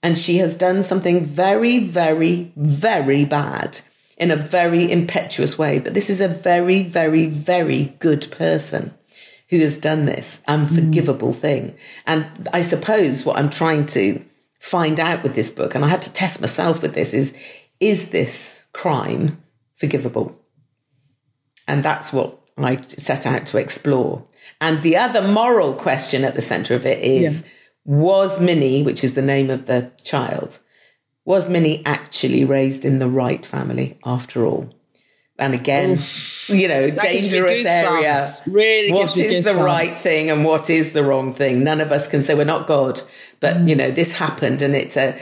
[0.03, 3.83] and she has done something very, very, very bad
[4.21, 5.79] in a very impetuous way.
[5.79, 8.95] But this is a very, very, very good person
[9.49, 11.37] who has done this unforgivable mm.
[11.37, 11.75] thing.
[12.07, 14.23] And I suppose what I'm trying to
[14.61, 17.37] find out with this book, and I had to test myself with this, is
[17.81, 20.39] is this crime forgivable?
[21.67, 24.27] And that's what I set out to explore.
[24.61, 27.49] And the other moral question at the center of it is yeah.
[27.87, 30.59] was Minnie, which is the name of the child,
[31.31, 34.69] was Minnie actually raised in the right family after all?
[35.39, 38.29] And again, Oof, you know, dangerous area.
[38.49, 41.63] Really, what is the right thing and what is the wrong thing?
[41.63, 43.01] None of us can say we're not God,
[43.39, 43.69] but mm.
[43.69, 45.17] you know, this happened, and it's a,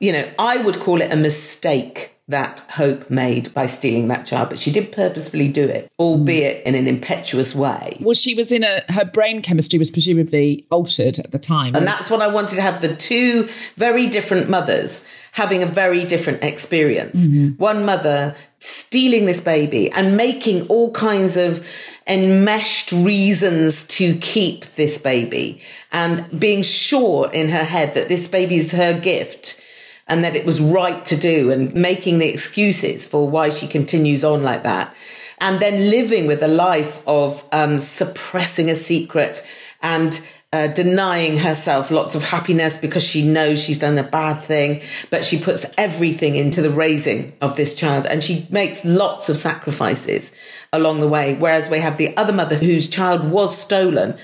[0.00, 4.48] you know, I would call it a mistake that Hope made by stealing that child,
[4.48, 7.98] but she did purposefully do it, albeit in an impetuous way.
[8.00, 11.76] Well, she was in a, her brain chemistry was presumably altered at the time.
[11.76, 16.04] And that's what I wanted to have the two very different mothers having a very
[16.04, 17.26] different experience.
[17.26, 17.62] Mm-hmm.
[17.62, 21.68] One mother stealing this baby and making all kinds of
[22.06, 25.60] enmeshed reasons to keep this baby
[25.92, 29.60] and being sure in her head that this baby is her gift
[30.06, 34.24] and that it was right to do and making the excuses for why she continues
[34.24, 34.94] on like that.
[35.38, 39.46] And then living with a life of um, suppressing a secret
[39.82, 40.20] and
[40.54, 45.24] uh, denying herself lots of happiness because she knows she's done a bad thing, but
[45.24, 50.32] she puts everything into the raising of this child and she makes lots of sacrifices
[50.72, 51.34] along the way.
[51.34, 54.16] Whereas we have the other mother whose child was stolen,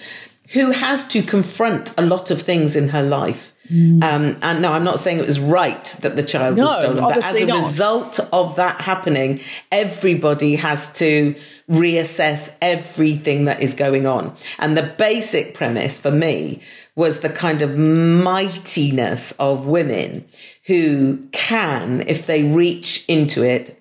[0.53, 3.53] who has to confront a lot of things in her life.
[3.71, 7.25] Um, and no, I'm not saying it was right that the child was stolen, but
[7.25, 7.57] as a not.
[7.57, 11.37] result of that happening, everybody has to
[11.69, 14.35] reassess everything that is going on.
[14.59, 16.61] And the basic premise for me
[16.97, 20.25] was the kind of mightiness of women
[20.67, 23.81] who can, if they reach into it,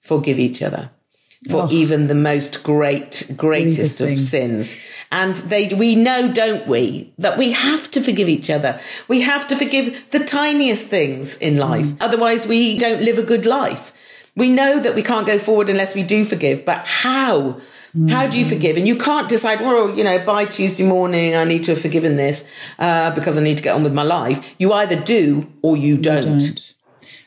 [0.00, 0.90] forgive each other.
[1.48, 4.76] For even the most great, greatest of sins.
[5.10, 8.78] And they, we know, don't we, that we have to forgive each other.
[9.08, 11.86] We have to forgive the tiniest things in life.
[11.86, 11.96] Mm.
[12.02, 13.90] Otherwise, we don't live a good life.
[14.36, 17.58] We know that we can't go forward unless we do forgive, but how?
[18.08, 18.48] How do you Mm.
[18.50, 18.76] forgive?
[18.76, 22.16] And you can't decide, well, you know, by Tuesday morning, I need to have forgiven
[22.16, 22.44] this
[22.78, 24.54] uh, because I need to get on with my life.
[24.58, 26.38] You either do or you don't.
[26.38, 26.74] Don't.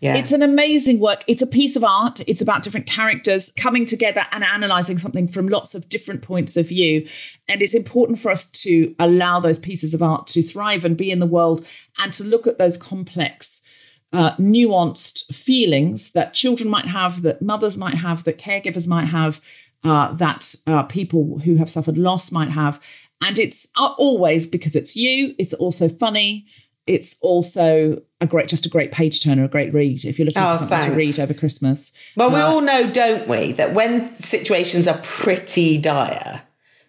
[0.04, 0.16] Yeah.
[0.16, 1.24] It's an amazing work.
[1.28, 2.20] It's a piece of art.
[2.28, 6.68] It's about different characters coming together and analyzing something from lots of different points of
[6.68, 7.08] view.
[7.48, 11.10] And it's important for us to allow those pieces of art to thrive and be
[11.10, 11.66] in the world
[11.98, 13.66] and to look at those complex,
[14.12, 19.39] uh, nuanced feelings that children might have, that mothers might have, that caregivers might have,
[19.86, 22.78] uh, that uh, people who have suffered loss might have.
[23.22, 26.46] And it's uh, always because it's you, it's also funny.
[26.88, 30.41] It's also a great, just a great page turner, a great read if you're looking
[30.41, 31.91] Oh, for something to read over Christmas.
[32.15, 36.41] Well, we all know, don't we, that when situations are pretty dire,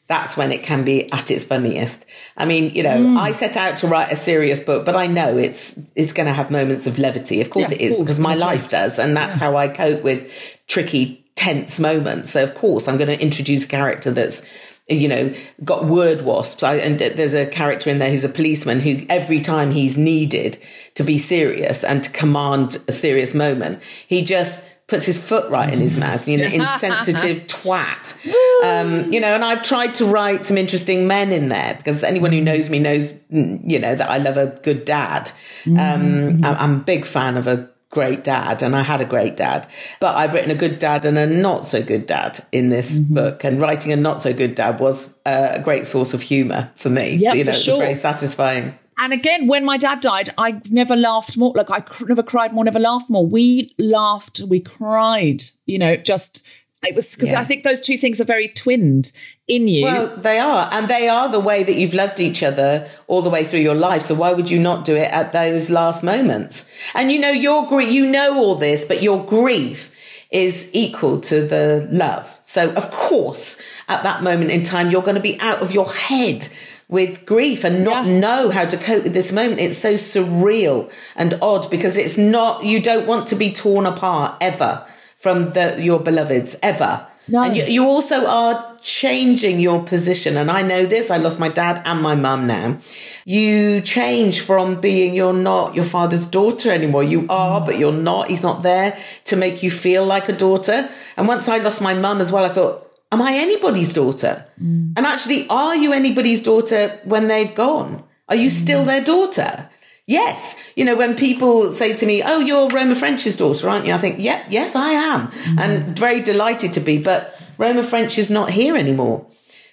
[0.06, 2.04] that's when it can be at its funniest.
[2.36, 3.18] I mean, you know, Mm.
[3.18, 6.32] I set out to write a serious book, but I know it's it's going to
[6.32, 7.40] have moments of levity.
[7.40, 10.02] Of course, Yeah, it is course, because my life does, and that's how I cope
[10.02, 10.30] with
[10.66, 12.30] tricky, tense moments.
[12.30, 14.46] So, of course, I'm going to introduce a character that's
[14.88, 16.62] you know, got word wasps.
[16.62, 20.58] I, and there's a character in there who's a policeman who every time he's needed
[20.94, 25.72] to be serious and to command a serious moment, he just puts his foot right
[25.72, 28.14] in his mouth, you know, insensitive twat.
[28.62, 32.32] Um, you know, and I've tried to write some interesting men in there because anyone
[32.32, 35.32] who knows me knows, mm, you know, that I love a good dad.
[35.66, 39.36] Um, I'm, I'm a big fan of a great dad and I had a great
[39.36, 39.66] dad.
[40.00, 43.14] But I've written a good dad and a not so good dad in this mm-hmm.
[43.14, 43.44] book.
[43.44, 47.14] And writing a not so good dad was a great source of humour for me.
[47.14, 47.74] Yeah, you know, for it sure.
[47.74, 48.78] was very satisfying.
[48.98, 51.52] And again, when my dad died, I never laughed more.
[51.54, 53.26] Like I cr- never cried more, never laughed more.
[53.26, 55.44] We laughed, we cried.
[55.66, 56.46] You know, just
[56.84, 57.40] it was because Yeah.
[57.40, 59.12] I think those two things are very twinned
[59.48, 59.82] in you.
[59.84, 60.68] Well, they are.
[60.72, 63.74] And they are the way that you've loved each other all the way through your
[63.74, 64.02] life.
[64.02, 66.66] So why would you not do it at those last moments?
[66.94, 69.90] And you know, your grief, you know all this, but your grief
[70.30, 72.38] is equal to the love.
[72.42, 75.86] So of course, at that moment in time, you're going to be out of your
[75.90, 76.48] head
[76.88, 78.18] with grief and not Yeah.
[78.18, 79.60] know how to cope with this moment.
[79.60, 84.36] It's so surreal and odd because it's not, you don't want to be torn apart
[84.40, 84.84] ever
[85.24, 87.06] from the, your beloveds ever.
[87.28, 87.42] No.
[87.42, 90.36] And you, you also are changing your position.
[90.36, 92.76] And I know this, I lost my dad and my mum now.
[93.24, 97.04] You change from being you're not your father's daughter anymore.
[97.04, 98.28] You are, but you're not.
[98.28, 100.90] He's not there to make you feel like a daughter.
[101.16, 104.46] And once I lost my mum as well, I thought, am I anybody's daughter?
[104.62, 104.92] Mm.
[104.98, 108.04] And actually, are you anybody's daughter when they've gone?
[108.28, 108.62] Are you mm.
[108.62, 109.70] still their daughter?
[110.06, 110.56] Yes.
[110.76, 113.94] You know, when people say to me, Oh, you're Roma French's daughter, aren't you?
[113.94, 115.28] I think, yeah, yes, I am.
[115.28, 115.58] Mm-hmm.
[115.58, 116.98] And very delighted to be.
[116.98, 119.26] But Roma French is not here anymore.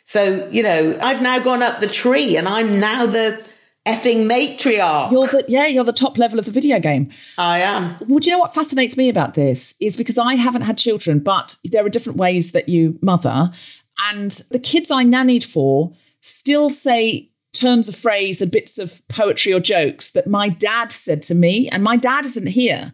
[0.06, 3.44] So, you know, I've now gone up the tree and I'm now the
[3.86, 5.12] effing matriarch.
[5.12, 7.12] you're the yeah, you're the top level of the video game.
[7.38, 7.98] I am.
[8.08, 11.20] Well, do you know what fascinates me about this is because I haven't had children,
[11.20, 13.52] but there are different ways that you mother,
[14.12, 19.54] and the kids I nannied for still say turns of phrase and bits of poetry
[19.54, 22.94] or jokes that my dad said to me, and my dad isn't here.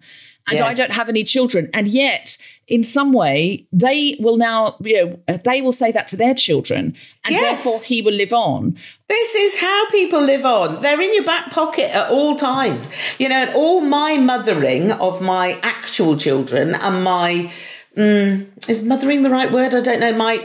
[0.50, 1.70] and I don't have any children.
[1.74, 2.38] And yet,
[2.70, 6.34] in some way, they will now, you know, uh, they will say that to their
[6.34, 7.42] children, and Yes.
[7.66, 8.78] therefore he will live on.
[9.10, 10.82] This is how people live on.
[10.82, 12.90] They're in your back pocket at all times.
[13.20, 17.52] You know, and all my mothering of my actual children and my
[17.98, 19.74] mm, is mothering the right word?
[19.74, 20.14] I don't know.
[20.14, 20.38] My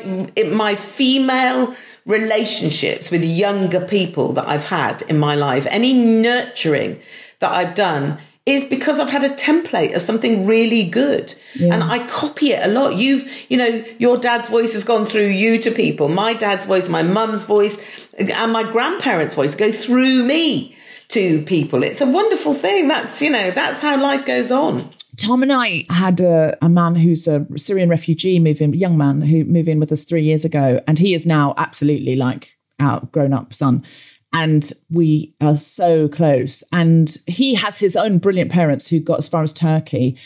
[0.45, 1.75] my female
[2.07, 7.01] relationships with younger people that I've had in my life, any nurturing
[7.38, 12.05] that I've done is because I've had a template of something really good and I
[12.09, 12.97] copy it a lot.
[12.97, 16.09] You've, you know, your dad's voice has gone through you to people.
[16.09, 20.75] My dad's voice, my mum's voice, and my grandparents' voice go through me
[21.09, 21.85] to people.
[21.85, 22.88] It's a wonderful thing.
[22.88, 24.91] That's, you know, that's how life goes on.
[25.18, 29.20] Tom and I had a, a man who's a Syrian refugee move in, young man
[29.20, 33.01] who moved in with us three years ago, and he is now absolutely like our
[33.12, 33.85] grown up son.
[34.33, 36.64] And we are so close.
[36.72, 40.16] And he has his own brilliant parents who got as far as Turkey,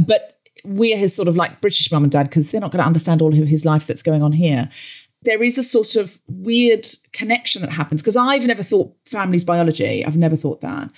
[0.00, 2.86] but we're his sort of like British mum and dad because they're not going to
[2.86, 4.68] understand all of his life that's going on here.
[5.22, 10.04] There is a sort of weird connection that happens because I've never thought family's biology.
[10.04, 10.90] I've never thought that.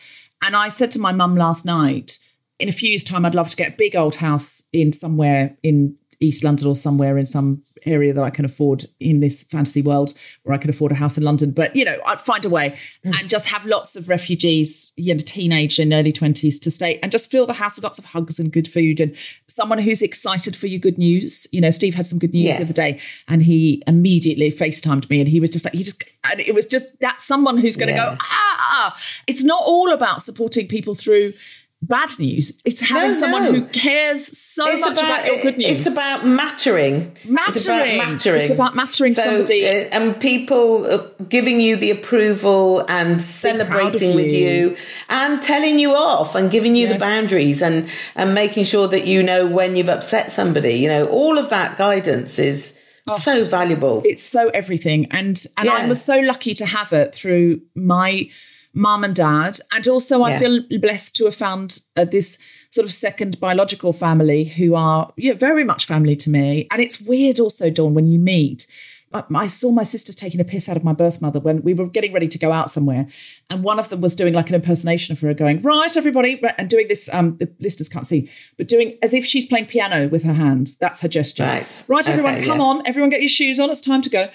[0.43, 2.19] And I said to my mum last night,
[2.59, 5.57] in a few years' time, I'd love to get a big old house in somewhere
[5.63, 9.83] in East London or somewhere in some area that I can afford in this fantasy
[9.83, 11.53] world where I can afford a house in London.
[11.53, 15.23] But, you know, I'd find a way and just have lots of refugees, you know,
[15.25, 18.41] teenage and early 20s to stay and just fill the house with lots of hugs
[18.41, 19.15] and good food and
[19.47, 21.47] someone who's excited for your good news.
[21.53, 22.59] You know, Steve had some good news Yes.
[22.59, 26.03] the other day and he immediately FaceTimed me and he was just like, he just,
[26.25, 28.11] and it was just that someone who's going to Yeah.
[28.11, 28.97] go, ah,
[29.29, 31.33] it's not all about supporting people through
[31.81, 32.53] bad news.
[32.65, 33.53] It's having No, someone no.
[33.53, 35.87] who cares so much about, your good news.
[35.87, 37.17] It's about mattering.
[37.25, 37.99] It's about Mattering.
[37.99, 38.41] mattering.
[38.43, 39.65] It's about mattering so, somebody.
[39.67, 44.49] uh, and people uh, giving you the approval and celebrating with you.
[44.51, 44.77] you
[45.09, 49.23] and telling you off and giving you the boundaries and and making sure that you
[49.23, 50.75] know when you've upset somebody.
[50.75, 52.79] You know, all of that guidance is
[53.17, 54.03] so valuable.
[54.05, 58.29] it's so everything and and I was so lucky to have it through my
[58.75, 59.59] mum and dad.
[59.73, 62.39] And also I feel blessed to have found uh, this
[62.71, 66.67] sort of second biological family who are yeah very much family to me.
[66.71, 68.67] And it's weird also Dawn when you meet
[69.13, 71.87] I- saw my sisters taking a piss out of my birth mother when we were
[71.87, 73.07] getting ready to go out somewhere,
[73.49, 76.69] and one of them was doing like an impersonation of her, going right, everybody, and
[76.69, 77.09] doing this.
[77.13, 80.77] Um, the listeners can't see, but doing as if she's playing piano with her hands.
[80.77, 81.45] That's her gesture.
[81.45, 81.85] Right.
[81.89, 82.63] right, everyone, come yes.
[82.63, 83.71] on, everyone, get your shoes on.
[83.71, 84.29] It's time to go.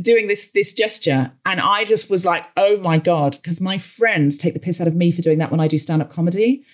[0.00, 4.36] Doing this this gesture, and I just was like, oh my god, because my friends
[4.36, 6.64] take the piss out of me for doing that when I do stand up comedy,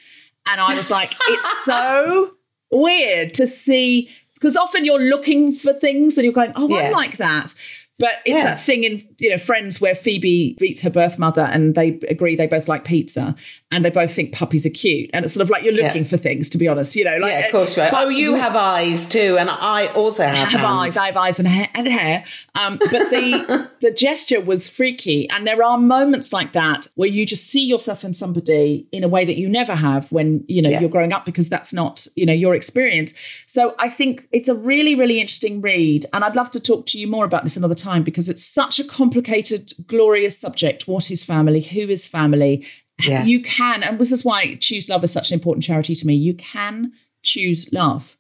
[0.47, 2.33] and I was like, it's so
[2.71, 6.87] weird to see because often you're looking for things and you're going, oh, Yeah.
[6.87, 7.55] I'm like that.
[7.99, 8.45] But it's Yeah.
[8.45, 12.37] that thing in you know Friends where Phoebe meets her birth mother and they agree
[12.37, 13.35] they both like pizza
[13.73, 16.09] and they both think puppies are cute and it's sort of like you're looking Yeah.
[16.09, 17.91] for things to be honest you know like yeah, of course, right.
[17.95, 20.97] Oh, you have eyes too, and I also have, I have hands.
[20.97, 22.25] eyes, I have eyes and hair, and hair.
[22.55, 27.25] Um, but the the gesture was freaky, and there are moments like that where you
[27.25, 30.69] just see yourself in somebody in a way that you never have when you know
[30.71, 30.81] Yeah.
[30.81, 33.15] you're growing up because that's not you know your experience.
[33.47, 36.99] So I think it's a really really interesting read, and I'd love to talk to
[36.99, 40.87] you more about this another time because it's such a complicated, glorious subject.
[40.89, 41.61] What is family?
[41.63, 42.65] Who is family?
[43.05, 43.25] Yeah.
[43.25, 46.15] You can, and this is why Choose Love is such an important charity to me.
[46.15, 48.17] You can choose love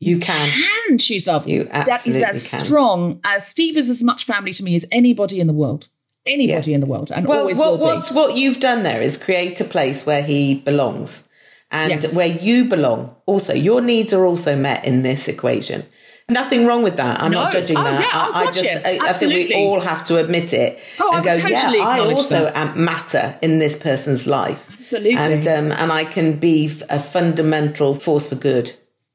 [0.00, 0.50] You can.
[0.50, 1.46] can choose love.
[1.48, 2.64] You absolutely is as can.
[2.64, 5.88] strong as Steve is as much family to me as anybody in the world.
[6.26, 7.82] Anybody in the world, and Well, always what, will be.
[7.84, 11.22] what's what you've done there is create a place where he belongs,
[11.70, 12.16] and Yes.
[12.16, 13.14] where you belong.
[13.26, 15.84] Also, your needs are also met in this equation.
[16.28, 17.22] Nothing wrong with that.
[17.22, 18.00] I'm not judging Oh, that.
[18.00, 18.10] yeah.
[18.12, 18.86] Oh, I, I just.
[18.86, 21.86] I, I think we all have to admit it Oh, I and go, totally yeah,
[21.86, 22.76] I also that.
[22.76, 24.68] matter in this person's life.
[24.72, 25.14] Absolutely.
[25.14, 28.72] and um, and I can be a fundamental force for good.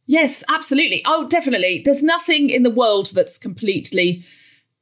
[0.08, 1.02] Yes, absolutely.
[1.06, 1.82] Oh, definitely.
[1.84, 4.24] There's nothing in the world that's completely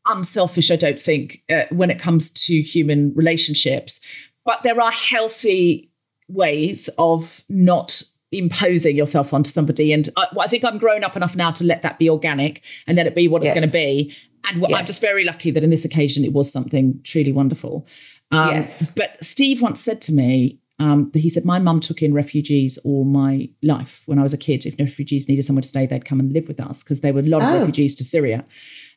[0.08, 4.00] unselfish, I don't think, uh, when it comes to human relationships.
[4.46, 5.92] But there are healthy
[6.28, 9.92] ways of not imposing yourself onto somebody.
[9.92, 12.62] And I, well, I think I'm grown up enough now to let that be organic
[12.88, 13.52] and let it be what Yes.
[13.52, 14.16] it's going to be.
[14.50, 17.88] And what, I'm just very lucky that in this occasion it was something truly wonderful.
[18.32, 18.94] Um, Yes.
[18.94, 22.78] But Steve once said to me, um, that he said, My mum took in refugees
[22.86, 24.66] all my life when I was a kid.
[24.66, 27.20] If refugees needed somewhere to stay, they'd come and live with us because there were
[27.20, 27.58] a lot of Oh.
[27.60, 28.46] refugees to Syria.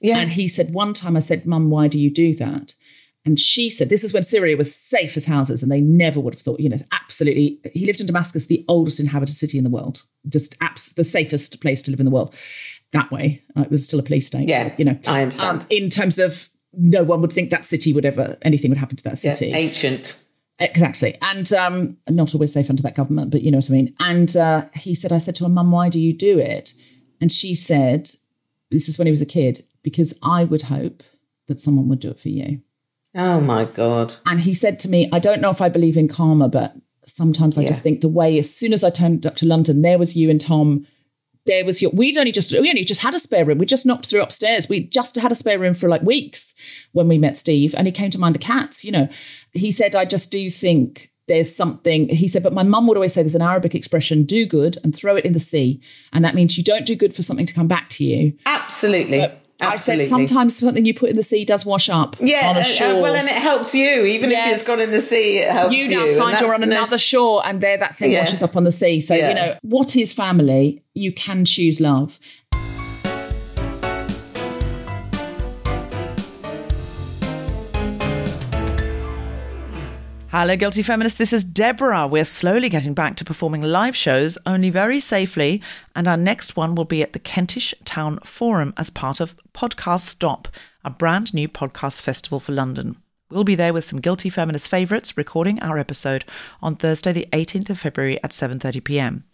[0.01, 0.19] Yeah.
[0.19, 2.77] And he said, One time I said, Mum, why do you do that?
[3.25, 6.35] And she said, This is when Syria was safe as houses, and they never would
[6.35, 7.61] have thought, you know, absolutely.
[7.73, 11.61] He lived in Damascus, the oldest inhabited city in the world, just abs- the safest
[11.61, 12.35] place to live in the world.
[12.91, 14.49] That way, it was still a police state.
[14.49, 15.63] Yeah, you know, I understand.
[15.63, 18.97] Um, in terms of no one would think that city would ever anything would happen
[18.97, 20.19] to that Yeah, city ancient.
[20.59, 21.17] Exactly.
[21.23, 23.95] And um, not always safe under that government, but you know what I mean.
[23.99, 26.73] And uh, he said, I said to her, Mum, why do you do it?
[27.21, 28.11] And she said,
[28.71, 31.03] This is when he was a kid, because I would hope
[31.49, 32.61] that someone would do it for you.
[33.15, 34.15] Oh my God.
[34.27, 36.75] And he said to me, I don't know if I believe in karma, but
[37.07, 37.69] sometimes I Yeah.
[37.69, 40.31] just think the way, as soon as I turned up to London, there was you
[40.31, 40.87] and Tom.
[41.45, 41.91] There was your.
[41.91, 43.59] We'd only just we only just had a spare room.
[43.59, 44.69] We just knocked through upstairs.
[44.69, 46.55] We just had a spare room for like weeks
[46.93, 48.85] when we met Steve, and he came to mind the cats.
[48.85, 49.09] You know,
[49.53, 53.13] he said, "I just do think there's something." He said, "But my mum would always
[53.13, 55.81] say there's an Arabic expression: do good and throw it in the sea,
[56.13, 59.21] and that means you don't do good for something to come back to you." Absolutely.
[59.23, 59.33] I
[59.63, 60.05] Absolutely.
[60.07, 62.17] said sometimes something you put in the sea does wash up.
[62.21, 63.03] Yeah, on a uh, uh, shore.
[63.03, 64.05] well, and it helps you.
[64.05, 65.99] Even if it's gone in the sea, it helps you.
[66.01, 68.25] you now find you're on no- another shore and there that thing Yeah.
[68.25, 69.01] washes up on the sea.
[69.01, 69.29] So, Yeah.
[69.29, 70.83] you know, what is family?
[70.95, 72.19] You can choose love.
[80.33, 81.19] Hello, Guilty Feminists.
[81.19, 82.07] This is Deborah.
[82.07, 85.61] We're slowly getting back to performing live shows, only very safely.
[85.95, 90.07] And our next one will be at the Kentish Town Forum as part of Podcast
[90.07, 90.49] Stop,
[90.87, 92.97] a brand new podcast festival for London.
[93.29, 96.25] We'll be there with some Guilty Feminist favourites recording our episode
[96.63, 99.25] on Thursday, the 18th of February at 7:30 p.m.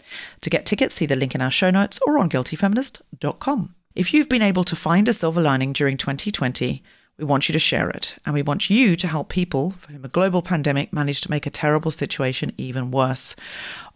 [0.40, 3.76] To get tickets, see the link in our show notes or on guiltyfeminist.com.
[3.94, 6.82] If you've been able to find a silver lining during 2020,
[7.18, 10.04] we want you to share it, and we want you to help people for whom
[10.04, 13.34] a global pandemic managed to make a terrible situation even worse.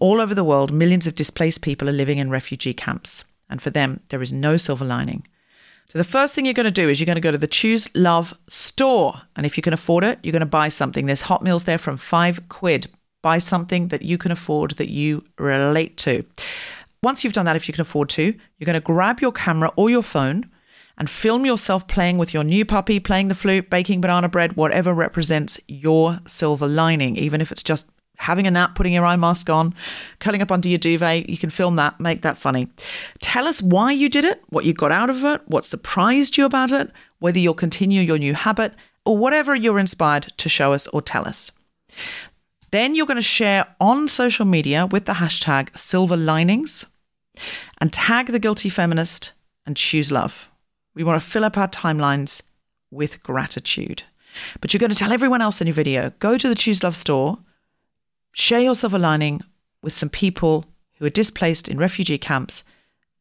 [0.01, 3.71] All over the world, millions of displaced people are living in refugee camps, and for
[3.71, 5.27] them, there is no silver lining.
[5.87, 7.47] So, the first thing you're going to do is you're going to go to the
[7.47, 11.07] Choose Love store, and if you can afford it, you're going to buy something.
[11.07, 12.89] There's hot meals there from five quid.
[13.23, 16.25] Buy something that you can afford that you relate to.
[17.05, 19.71] Once you've done that, if you can afford to, you're going to grab your camera
[19.77, 20.51] or your phone
[20.99, 24.93] and film yourself playing with your new puppy, playing the flute, baking banana bread, whatever
[24.93, 27.87] represents your silver lining, even if it's just
[28.19, 29.75] having a nap, putting your eye mask on,
[30.21, 31.29] curling up under your duvet.
[31.29, 32.69] You can film that, make that funny.
[33.21, 36.45] Tell us why you did it, what you got out of it, what surprised you
[36.45, 38.75] about it, whether you'll continue your new habit,
[39.05, 41.51] or whatever you're inspired to show us or tell us.
[42.71, 46.87] Then you're going to share on social media with the hashtag silver linings
[47.79, 49.33] and tag the guilty feminist
[49.67, 50.49] and choose love.
[50.95, 52.43] We want to fill up our timelines
[52.91, 54.05] with gratitude.
[54.61, 56.97] But you're going to tell everyone else in your video go to the Choose Love
[56.97, 57.39] store,
[58.33, 59.43] share your silver lining
[59.83, 60.67] with some people
[60.99, 62.65] who are displaced in refugee camps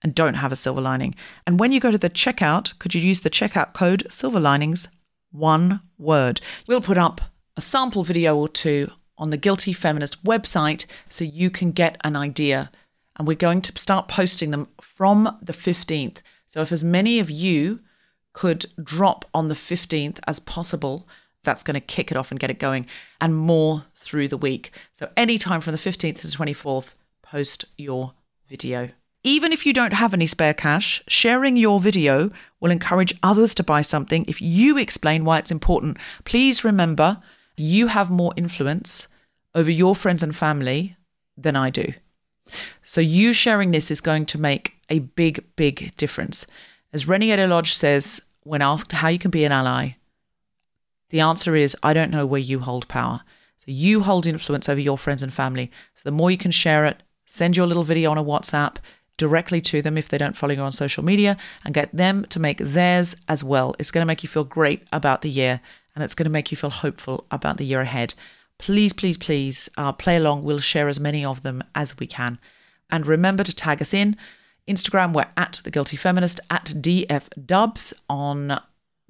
[0.01, 1.15] and don't have a silver lining.
[1.45, 4.88] And when you go to the checkout, could you use the checkout code silver linings,
[5.32, 6.41] one word?
[6.67, 7.22] We'll put up
[7.55, 12.15] a sample video or two on the Guilty Feminist website so you can get an
[12.15, 12.72] idea.
[13.17, 16.17] And we're going to start posting them from the 15th.
[16.52, 17.80] So if as many of you
[18.34, 21.08] could drop on the 15th as possible,
[21.43, 22.88] that's going to kick it off and get it going,
[23.22, 24.74] and more through the week.
[24.91, 28.16] So anytime from the 15th to the 24th, post your
[28.49, 28.89] video.
[29.24, 32.30] Even if you don't have any spare cash, sharing your video
[32.60, 35.99] will encourage others to buy something if you explain why it's important.
[36.26, 37.24] Please remember,
[37.56, 39.08] you have more influence
[39.56, 40.97] over your friends and family
[41.38, 41.93] than I do.
[42.84, 46.45] So you sharing this is going to make a big, big difference.
[46.93, 49.95] As Reni Eddo-Lodge says, when asked how you can be an ally,
[51.09, 53.21] the answer is I don't know where you hold power.
[53.57, 55.71] So you hold influence over your friends and family.
[55.95, 58.77] So the more you can share it, send your little video on a WhatsApp
[59.17, 62.39] directly to them if they don't follow you on social media and get them to
[62.39, 63.75] make theirs as well.
[63.77, 65.61] It's going to make you feel great about the year
[65.93, 68.15] and it's going to make you feel hopeful about the year ahead.
[68.57, 70.43] Please, please, please uh, play along.
[70.43, 72.39] We'll share as many of them as we can.
[72.89, 74.17] And remember to tag us in.
[74.72, 77.93] Instagram, we're at The Guilty Feminist, at DF Dubs.
[78.09, 78.59] On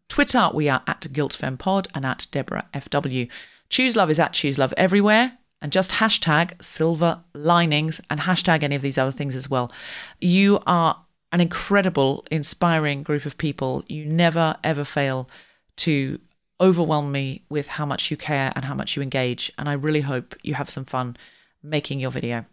[0.10, 3.30] Twitter, we are at GuiltFemPod and at Deborah FW.
[3.70, 5.38] Choose Love is at Choose Love everywhere.
[5.62, 9.72] And just hashtag silver linings and hashtag any of these other things as well.
[10.20, 10.98] You are
[11.32, 13.84] an incredible, inspiring group of people.
[13.88, 15.30] You never, ever fail
[15.78, 16.20] to
[16.60, 19.52] overwhelm me with how much you care and how much you engage.
[19.58, 21.16] And I really hope you have some fun
[21.62, 22.46] making your video.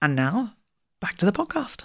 [0.00, 0.54] And now,
[1.00, 1.84] back to the podcast.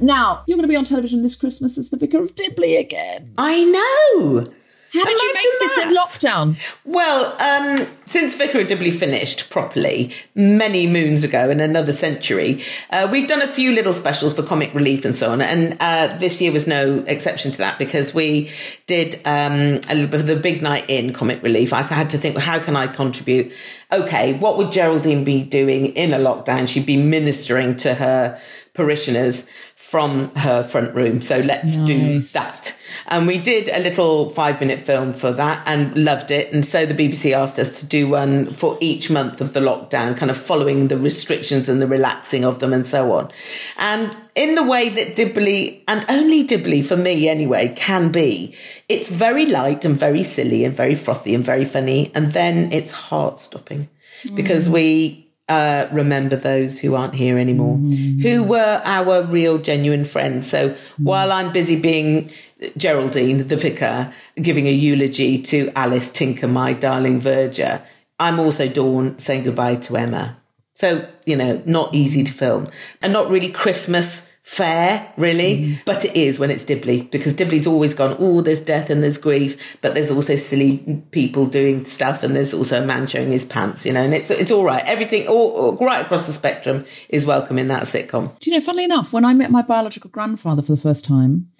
[0.00, 3.32] Now, you're going to be on television this Christmas as the Vicar of Dibley again.
[3.36, 4.46] I know.
[4.92, 6.56] How did you make this in lockdown?
[6.84, 13.06] Well, um, since Vicar of Dibley finished properly many moons ago in another century, uh,
[13.10, 15.42] we've done a few little specials for comic relief and so on.
[15.42, 18.50] And uh, this year was no exception to that because we
[18.86, 21.72] did um, a little bit of the big night in comic relief.
[21.72, 23.52] I had to think, well, how can I contribute?
[23.92, 26.68] Okay, what would Geraldine be doing in a lockdown?
[26.68, 28.40] She'd be ministering to her
[28.74, 29.46] parishioners.
[29.80, 31.20] From her front room.
[31.20, 32.78] So let's do that.
[33.08, 36.52] And we did a little five minute film for that and loved it.
[36.52, 40.16] And so the BBC asked us to do one for each month of the lockdown,
[40.16, 43.30] kind of following the restrictions and the relaxing of them and so on.
[43.78, 48.54] And in the way that Dibley, and only Dibley for me anyway, can be,
[48.88, 52.12] it's very light and very silly and very frothy and very funny.
[52.14, 53.88] And then it's heart stopping
[54.36, 60.48] because we uh, remember those who aren't here anymore, who were our real, genuine friends.
[60.48, 62.30] So while I'm busy being
[62.76, 67.82] Geraldine, the vicar, giving a eulogy to Alice Tinker, my darling verger,
[68.18, 70.39] I'm also Dawn saying goodbye to Emma.
[70.80, 72.68] So, you know, not easy to film
[73.02, 77.92] and not really Christmas fair, really, but it is when it's Dibley because Dibley's always
[77.92, 82.34] gone, oh, there's death and there's grief, but there's also silly people doing stuff and
[82.34, 84.82] there's also a man showing his pants, you know, and it's it's all right.
[84.86, 88.38] Everything, all, all right across the spectrum is welcome in that sitcom.
[88.38, 91.50] Do you know, funnily enough, when I met my biological grandfather for the first time,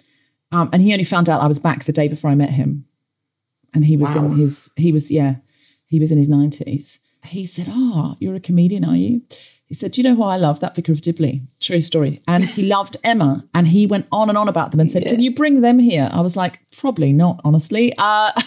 [0.51, 2.85] um, and he only found out I was back the day before I met him,
[3.71, 4.25] and he was Wow.
[4.25, 5.35] in his, he was, yeah,
[5.85, 6.97] he was in his 90s.
[7.25, 9.21] He said, Oh, you're a comedian, are you?
[9.65, 10.59] He said, Do you know who I love?
[10.59, 11.41] That Vicar of Dibley.
[11.61, 12.21] True story.
[12.27, 15.21] And he loved Emma, and he went on and on about them and said, Can
[15.21, 16.09] you bring them here?
[16.11, 17.93] I was like, Probably not, honestly.
[17.97, 18.31] Uh,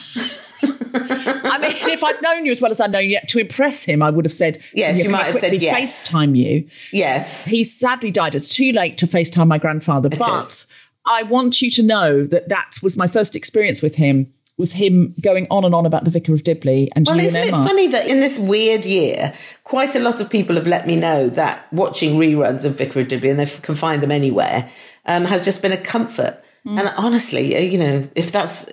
[0.96, 4.02] I mean, if I'd known you as well as I know you, to impress him,
[4.02, 6.68] I would have said, Yes, "Can you might have said yes." FaceTime you.
[6.92, 7.46] Yes.
[7.46, 8.34] He sadly died.
[8.34, 10.66] It's too late to FaceTime my grandfather, but is.
[11.06, 14.32] I want you to know that that was my first experience with him.
[14.56, 17.50] Was him going on and on about the Vicar of Dibley and Well, isn't it
[17.50, 19.32] funny that in this weird year,
[19.64, 23.08] quite a lot of people have let me know that watching reruns of Vicar of
[23.08, 24.68] Dibley, and they can find them anywhere,
[25.06, 26.40] um, has just been a comfort.
[26.64, 26.78] Mm.
[26.78, 28.66] And honestly, uh, you know, if that's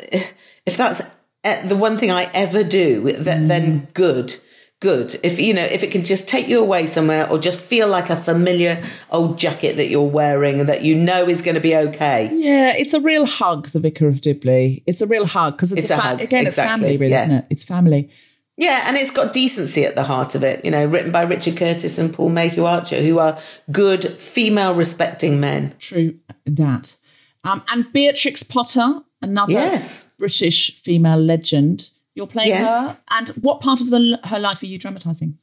[0.67, 1.01] if that's
[1.43, 3.23] uh, the one thing I ever do, Mm.
[3.23, 4.35] that, then good,
[4.81, 5.15] good.
[5.23, 8.09] If you know, if it can just take you away somewhere, or just feel like
[8.09, 11.73] a familiar old jacket that you're wearing and that you know is going to be
[11.75, 12.29] okay.
[12.33, 14.83] Yeah, it's a real hug, the Vicar of Dibley.
[14.85, 17.11] It's a real hug because it's, It's a, fa- hug, again, exactly, it's family, really,
[17.11, 17.21] yeah.
[17.21, 17.47] isn't it?
[17.49, 18.09] It's family.
[18.57, 20.63] Yeah, and it's got decency at the heart of it.
[20.65, 23.39] You know, written by Richard Curtis and Paul Mayhew Archer, who are
[23.71, 25.73] good female respecting men.
[25.79, 26.15] True
[26.53, 26.97] dat.
[27.43, 30.11] Um, and Beatrix Potter, another Yes.
[30.19, 31.89] British female legend.
[32.15, 32.87] You're playing Yes.
[32.87, 32.97] her.
[33.09, 35.37] And what part of the, her life are you dramatising?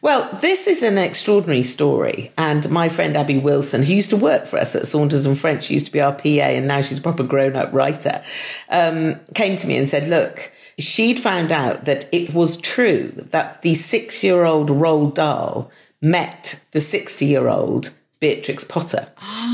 [0.00, 2.30] Well, this is an extraordinary story.
[2.38, 5.64] And my friend Abby Wilson, who used to work for us at Saunders and French,
[5.64, 8.22] she used to be our PA, and now she's a proper grown up writer,
[8.68, 13.62] um, came to me and said, Look, she'd found out that it was true that
[13.62, 17.90] the six year old Roald Dahl met the 60 year old
[18.22, 19.08] Beatrix Potter.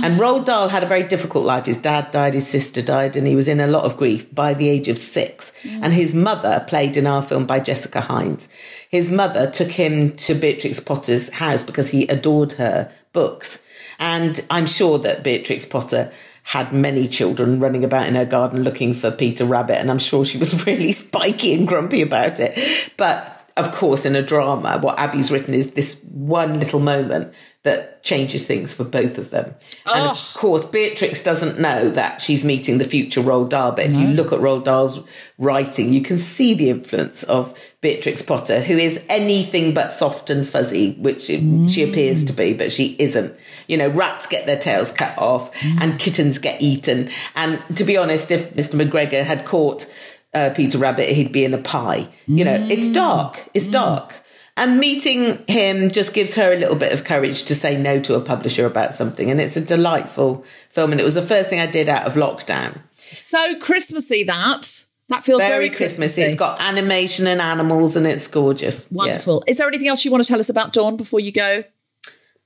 [0.05, 1.65] And Roald Dahl had a very difficult life.
[1.65, 4.53] His dad died, his sister died, and he was in a lot of grief by
[4.53, 5.55] the age of six.
[5.63, 5.81] Mm.
[5.85, 8.47] And his mother, played in our film by Jessica Hynes,
[8.91, 13.65] his mother took him to Beatrix Potter's house because he adored her books.
[13.99, 16.13] And I'm sure that Beatrix Potter
[16.43, 20.27] had many children running about in her garden looking for Peter Rabbit, and I'm sure
[20.27, 22.93] she was really spiky and grumpy about it.
[22.99, 27.35] But of course, in a drama, what Abby's written is this one little moment
[27.69, 29.55] that changes things for both of them.
[29.85, 33.95] And of course, Beatrix doesn't know that she's meeting the future Roald Dahl, but if
[33.95, 35.01] you look at Roald Dahl's
[35.37, 37.53] writing, you can see the influence of
[37.83, 42.73] Beatrix Potter, who is anything but soft and fuzzy, which she appears to be, but
[42.73, 43.39] she isn't.
[43.67, 47.11] You know, rats get their tails cut off and kittens get eaten.
[47.37, 48.81] And to be honest, if Mr.
[48.81, 49.87] McGregor had caught
[50.33, 52.09] uh, Peter Rabbit, he'd be in a pie.
[52.27, 53.49] You know, it's dark.
[53.53, 54.23] It's dark.
[54.59, 58.15] And meeting him just gives her a little bit of courage to say no to
[58.15, 59.31] a publisher about something.
[59.31, 60.93] And it's a delightful film.
[60.93, 62.81] And it was the first thing I did out of lockdown.
[63.13, 64.85] So Christmassy that.
[65.09, 66.21] That feels very, Very Christmassy.
[66.23, 68.87] It's got animation and animals and it's gorgeous.
[68.91, 68.97] Yeah.
[68.97, 69.45] Wonderful.
[69.47, 71.65] Is there anything else you want to tell us about Dawn before you go?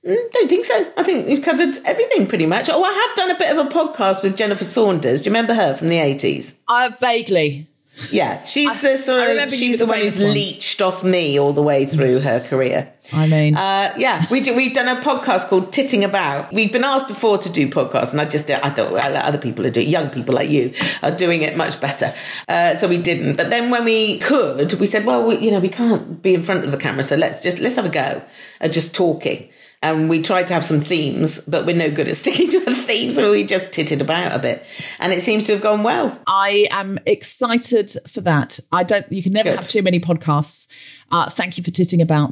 [0.05, 0.91] Don't think so.
[0.97, 2.69] I think we've covered everything pretty much.
[2.69, 5.21] Oh, I have done a bit of a podcast with Jennifer Saunders.
[5.21, 6.55] Do you remember her from the 80s?
[6.67, 7.67] Uh, vaguely.
[8.09, 10.33] Yeah, she's the sort of she's the one who's one.
[10.33, 12.91] leached off me all the way through her career.
[13.11, 16.51] I mean, Uh, yeah, we do, we've done a podcast called Titting About.
[16.51, 19.65] We've been asked before to do podcasts, and I just I thought well, other people
[19.67, 20.73] are doing, young people like you
[21.03, 22.13] are doing it much better.
[22.47, 23.35] Uh, so we didn't.
[23.37, 26.41] But then when we could, we said, well, we, you know, we can't be in
[26.41, 28.23] front of the camera, so let's just let's have a go
[28.59, 29.49] at just talking.
[29.83, 32.73] And we tried to have some themes, but we're no good at sticking to a
[32.73, 34.65] theme, so we just titted about a bit,
[34.99, 36.19] and it seems to have gone well.
[36.25, 38.59] I am excited for that.
[38.71, 39.09] I don't.
[39.11, 39.55] You can never Good.
[39.57, 40.67] have too many podcasts.
[41.11, 42.31] Uh, thank you for titting about.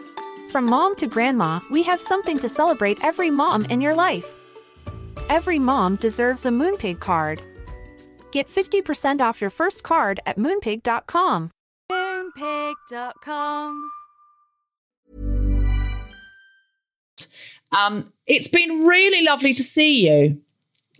[0.51, 4.35] From mom to grandma, we have something to celebrate every mom in your life.
[5.29, 7.41] Every mom deserves a Moonpig card.
[8.33, 11.51] Get 50% off your first card at moonpig.com.
[11.89, 13.91] Moonpig.com.
[17.71, 20.41] Um, it's been really lovely to see you.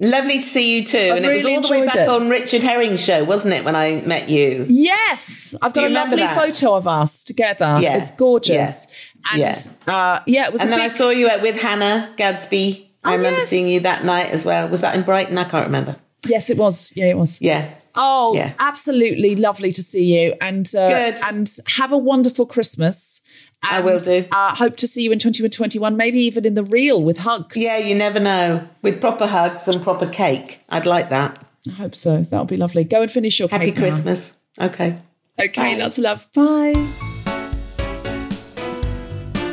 [0.03, 0.97] Lovely to see you too.
[0.97, 2.09] I've and it was all the way back it.
[2.09, 4.65] on Richard Herring's show, wasn't it, when I met you?
[4.67, 6.35] Yes, I've got a lovely that?
[6.35, 7.77] photo of us together.
[7.79, 7.97] Yeah.
[7.97, 8.87] It's gorgeous.
[9.31, 9.55] And Yeah.
[9.87, 10.61] Uh, yeah, it was.
[10.61, 12.89] And a then I saw you at, with Hannah Gadsby.
[13.03, 13.47] I Oh, remember yes.
[13.49, 14.67] seeing you that night as well.
[14.69, 15.37] Was that in Brighton?
[15.37, 15.95] I can't remember.
[16.25, 16.91] Yes, it was.
[16.95, 17.39] Yeah, it was.
[17.41, 17.69] Yeah.
[17.93, 18.53] Oh, Yeah.
[18.59, 21.19] absolutely lovely to see you, and uh, Good.
[21.27, 23.21] and have a wonderful Christmas.
[23.63, 24.25] I will do.
[24.31, 27.57] Uh, hope to see you in 2021, maybe even in the real with hugs.
[27.57, 28.67] Yeah, you never know.
[28.81, 30.61] With proper hugs and proper cake.
[30.69, 31.37] I'd like that.
[31.67, 32.23] I hope so.
[32.23, 32.83] That'll be lovely.
[32.83, 34.33] Go and finish your Happy cake Happy Christmas.
[34.59, 34.95] Okay.
[35.39, 35.79] Okay, Bye.
[35.79, 36.27] lots of love.
[36.33, 36.73] Bye.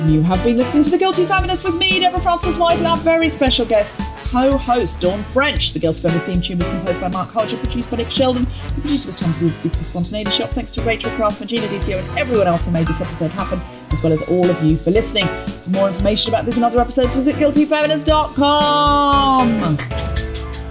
[0.07, 3.29] You have been listening to The Guilty Feminist with me, Deborah Frances-White, and our very
[3.29, 3.99] special guest,
[4.31, 5.73] co-host Dawn French.
[5.73, 8.45] The Guilty Feminist theme tune was composed by Mark Hodge, produced by Nick Sheldon.
[8.77, 10.51] The producer was Tom Salinsky for the Spontaneity Shop.
[10.51, 13.61] Thanks to Rachel Craft, Gina DCO, and everyone else who made this episode happen,
[13.93, 15.26] as well as all of you for listening.
[15.47, 19.76] For more information about this and other episodes, visit guiltyfeminist.com.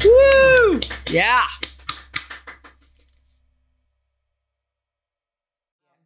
[0.05, 0.79] Woo!
[1.09, 1.39] Yeah.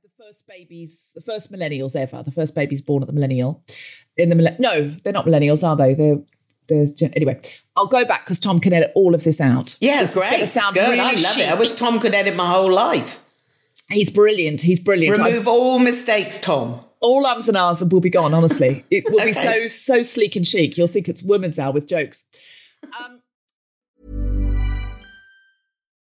[0.04, 3.64] the first babies, the first millennials ever, the first babies born at the millennial.
[4.18, 5.94] In the millen- no, they're not millennials, are they?
[5.94, 6.20] They're
[6.68, 7.42] there's gen- anyway.
[7.76, 9.76] I'll go back because Tom can edit all of this out.
[9.82, 10.48] Yeah, is gonna great.
[10.48, 10.88] sound Good.
[10.88, 11.52] really I love it.
[11.52, 13.20] I wish Tom could edit my whole life.
[13.90, 14.62] He's brilliant.
[14.62, 15.20] He's brilliant.
[15.20, 16.80] I- Remove all mistakes, Tom.
[17.02, 18.34] All ums and ahs will be gone.
[18.34, 20.78] Honestly, it will be so so sleek and chic.
[20.78, 22.24] You'll think it's women's hour with jokes.
[23.00, 23.22] Um,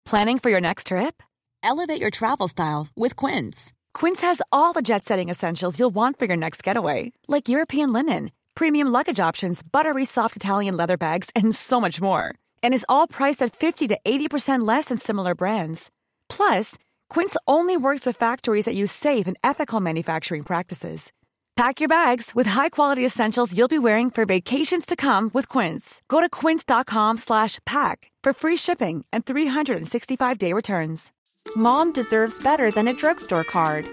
[0.06, 1.24] Planning for your next trip?
[1.64, 3.72] Elevate your travel style with Quince.
[3.94, 7.94] Quince has all the jet setting essentials you'll want for your next getaway, like European
[7.94, 12.36] linen, premium luggage options, buttery soft Italian leather bags, and so much more.
[12.62, 15.90] And is all priced at 50 to 80% less than similar brands.
[16.28, 16.78] Plus,
[17.12, 21.12] Quince only works with factories that use safe and ethical manufacturing practices.
[21.58, 26.02] Pack your bags with high-quality essentials you'll be wearing for vacations to come with Quince.
[26.08, 31.12] Go to quince.com slash pack for free shipping and 365-day returns.
[31.54, 33.86] Mom deserves better than a drugstore card.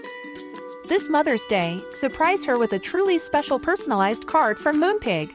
[0.87, 5.29] This Mother's Day, surprise her with a truly special personalized card from Moonpig.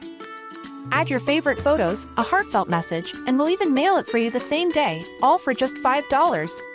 [0.91, 4.39] Add your favorite photos, a heartfelt message, and we'll even mail it for you the
[4.39, 6.74] same day, all for just $5.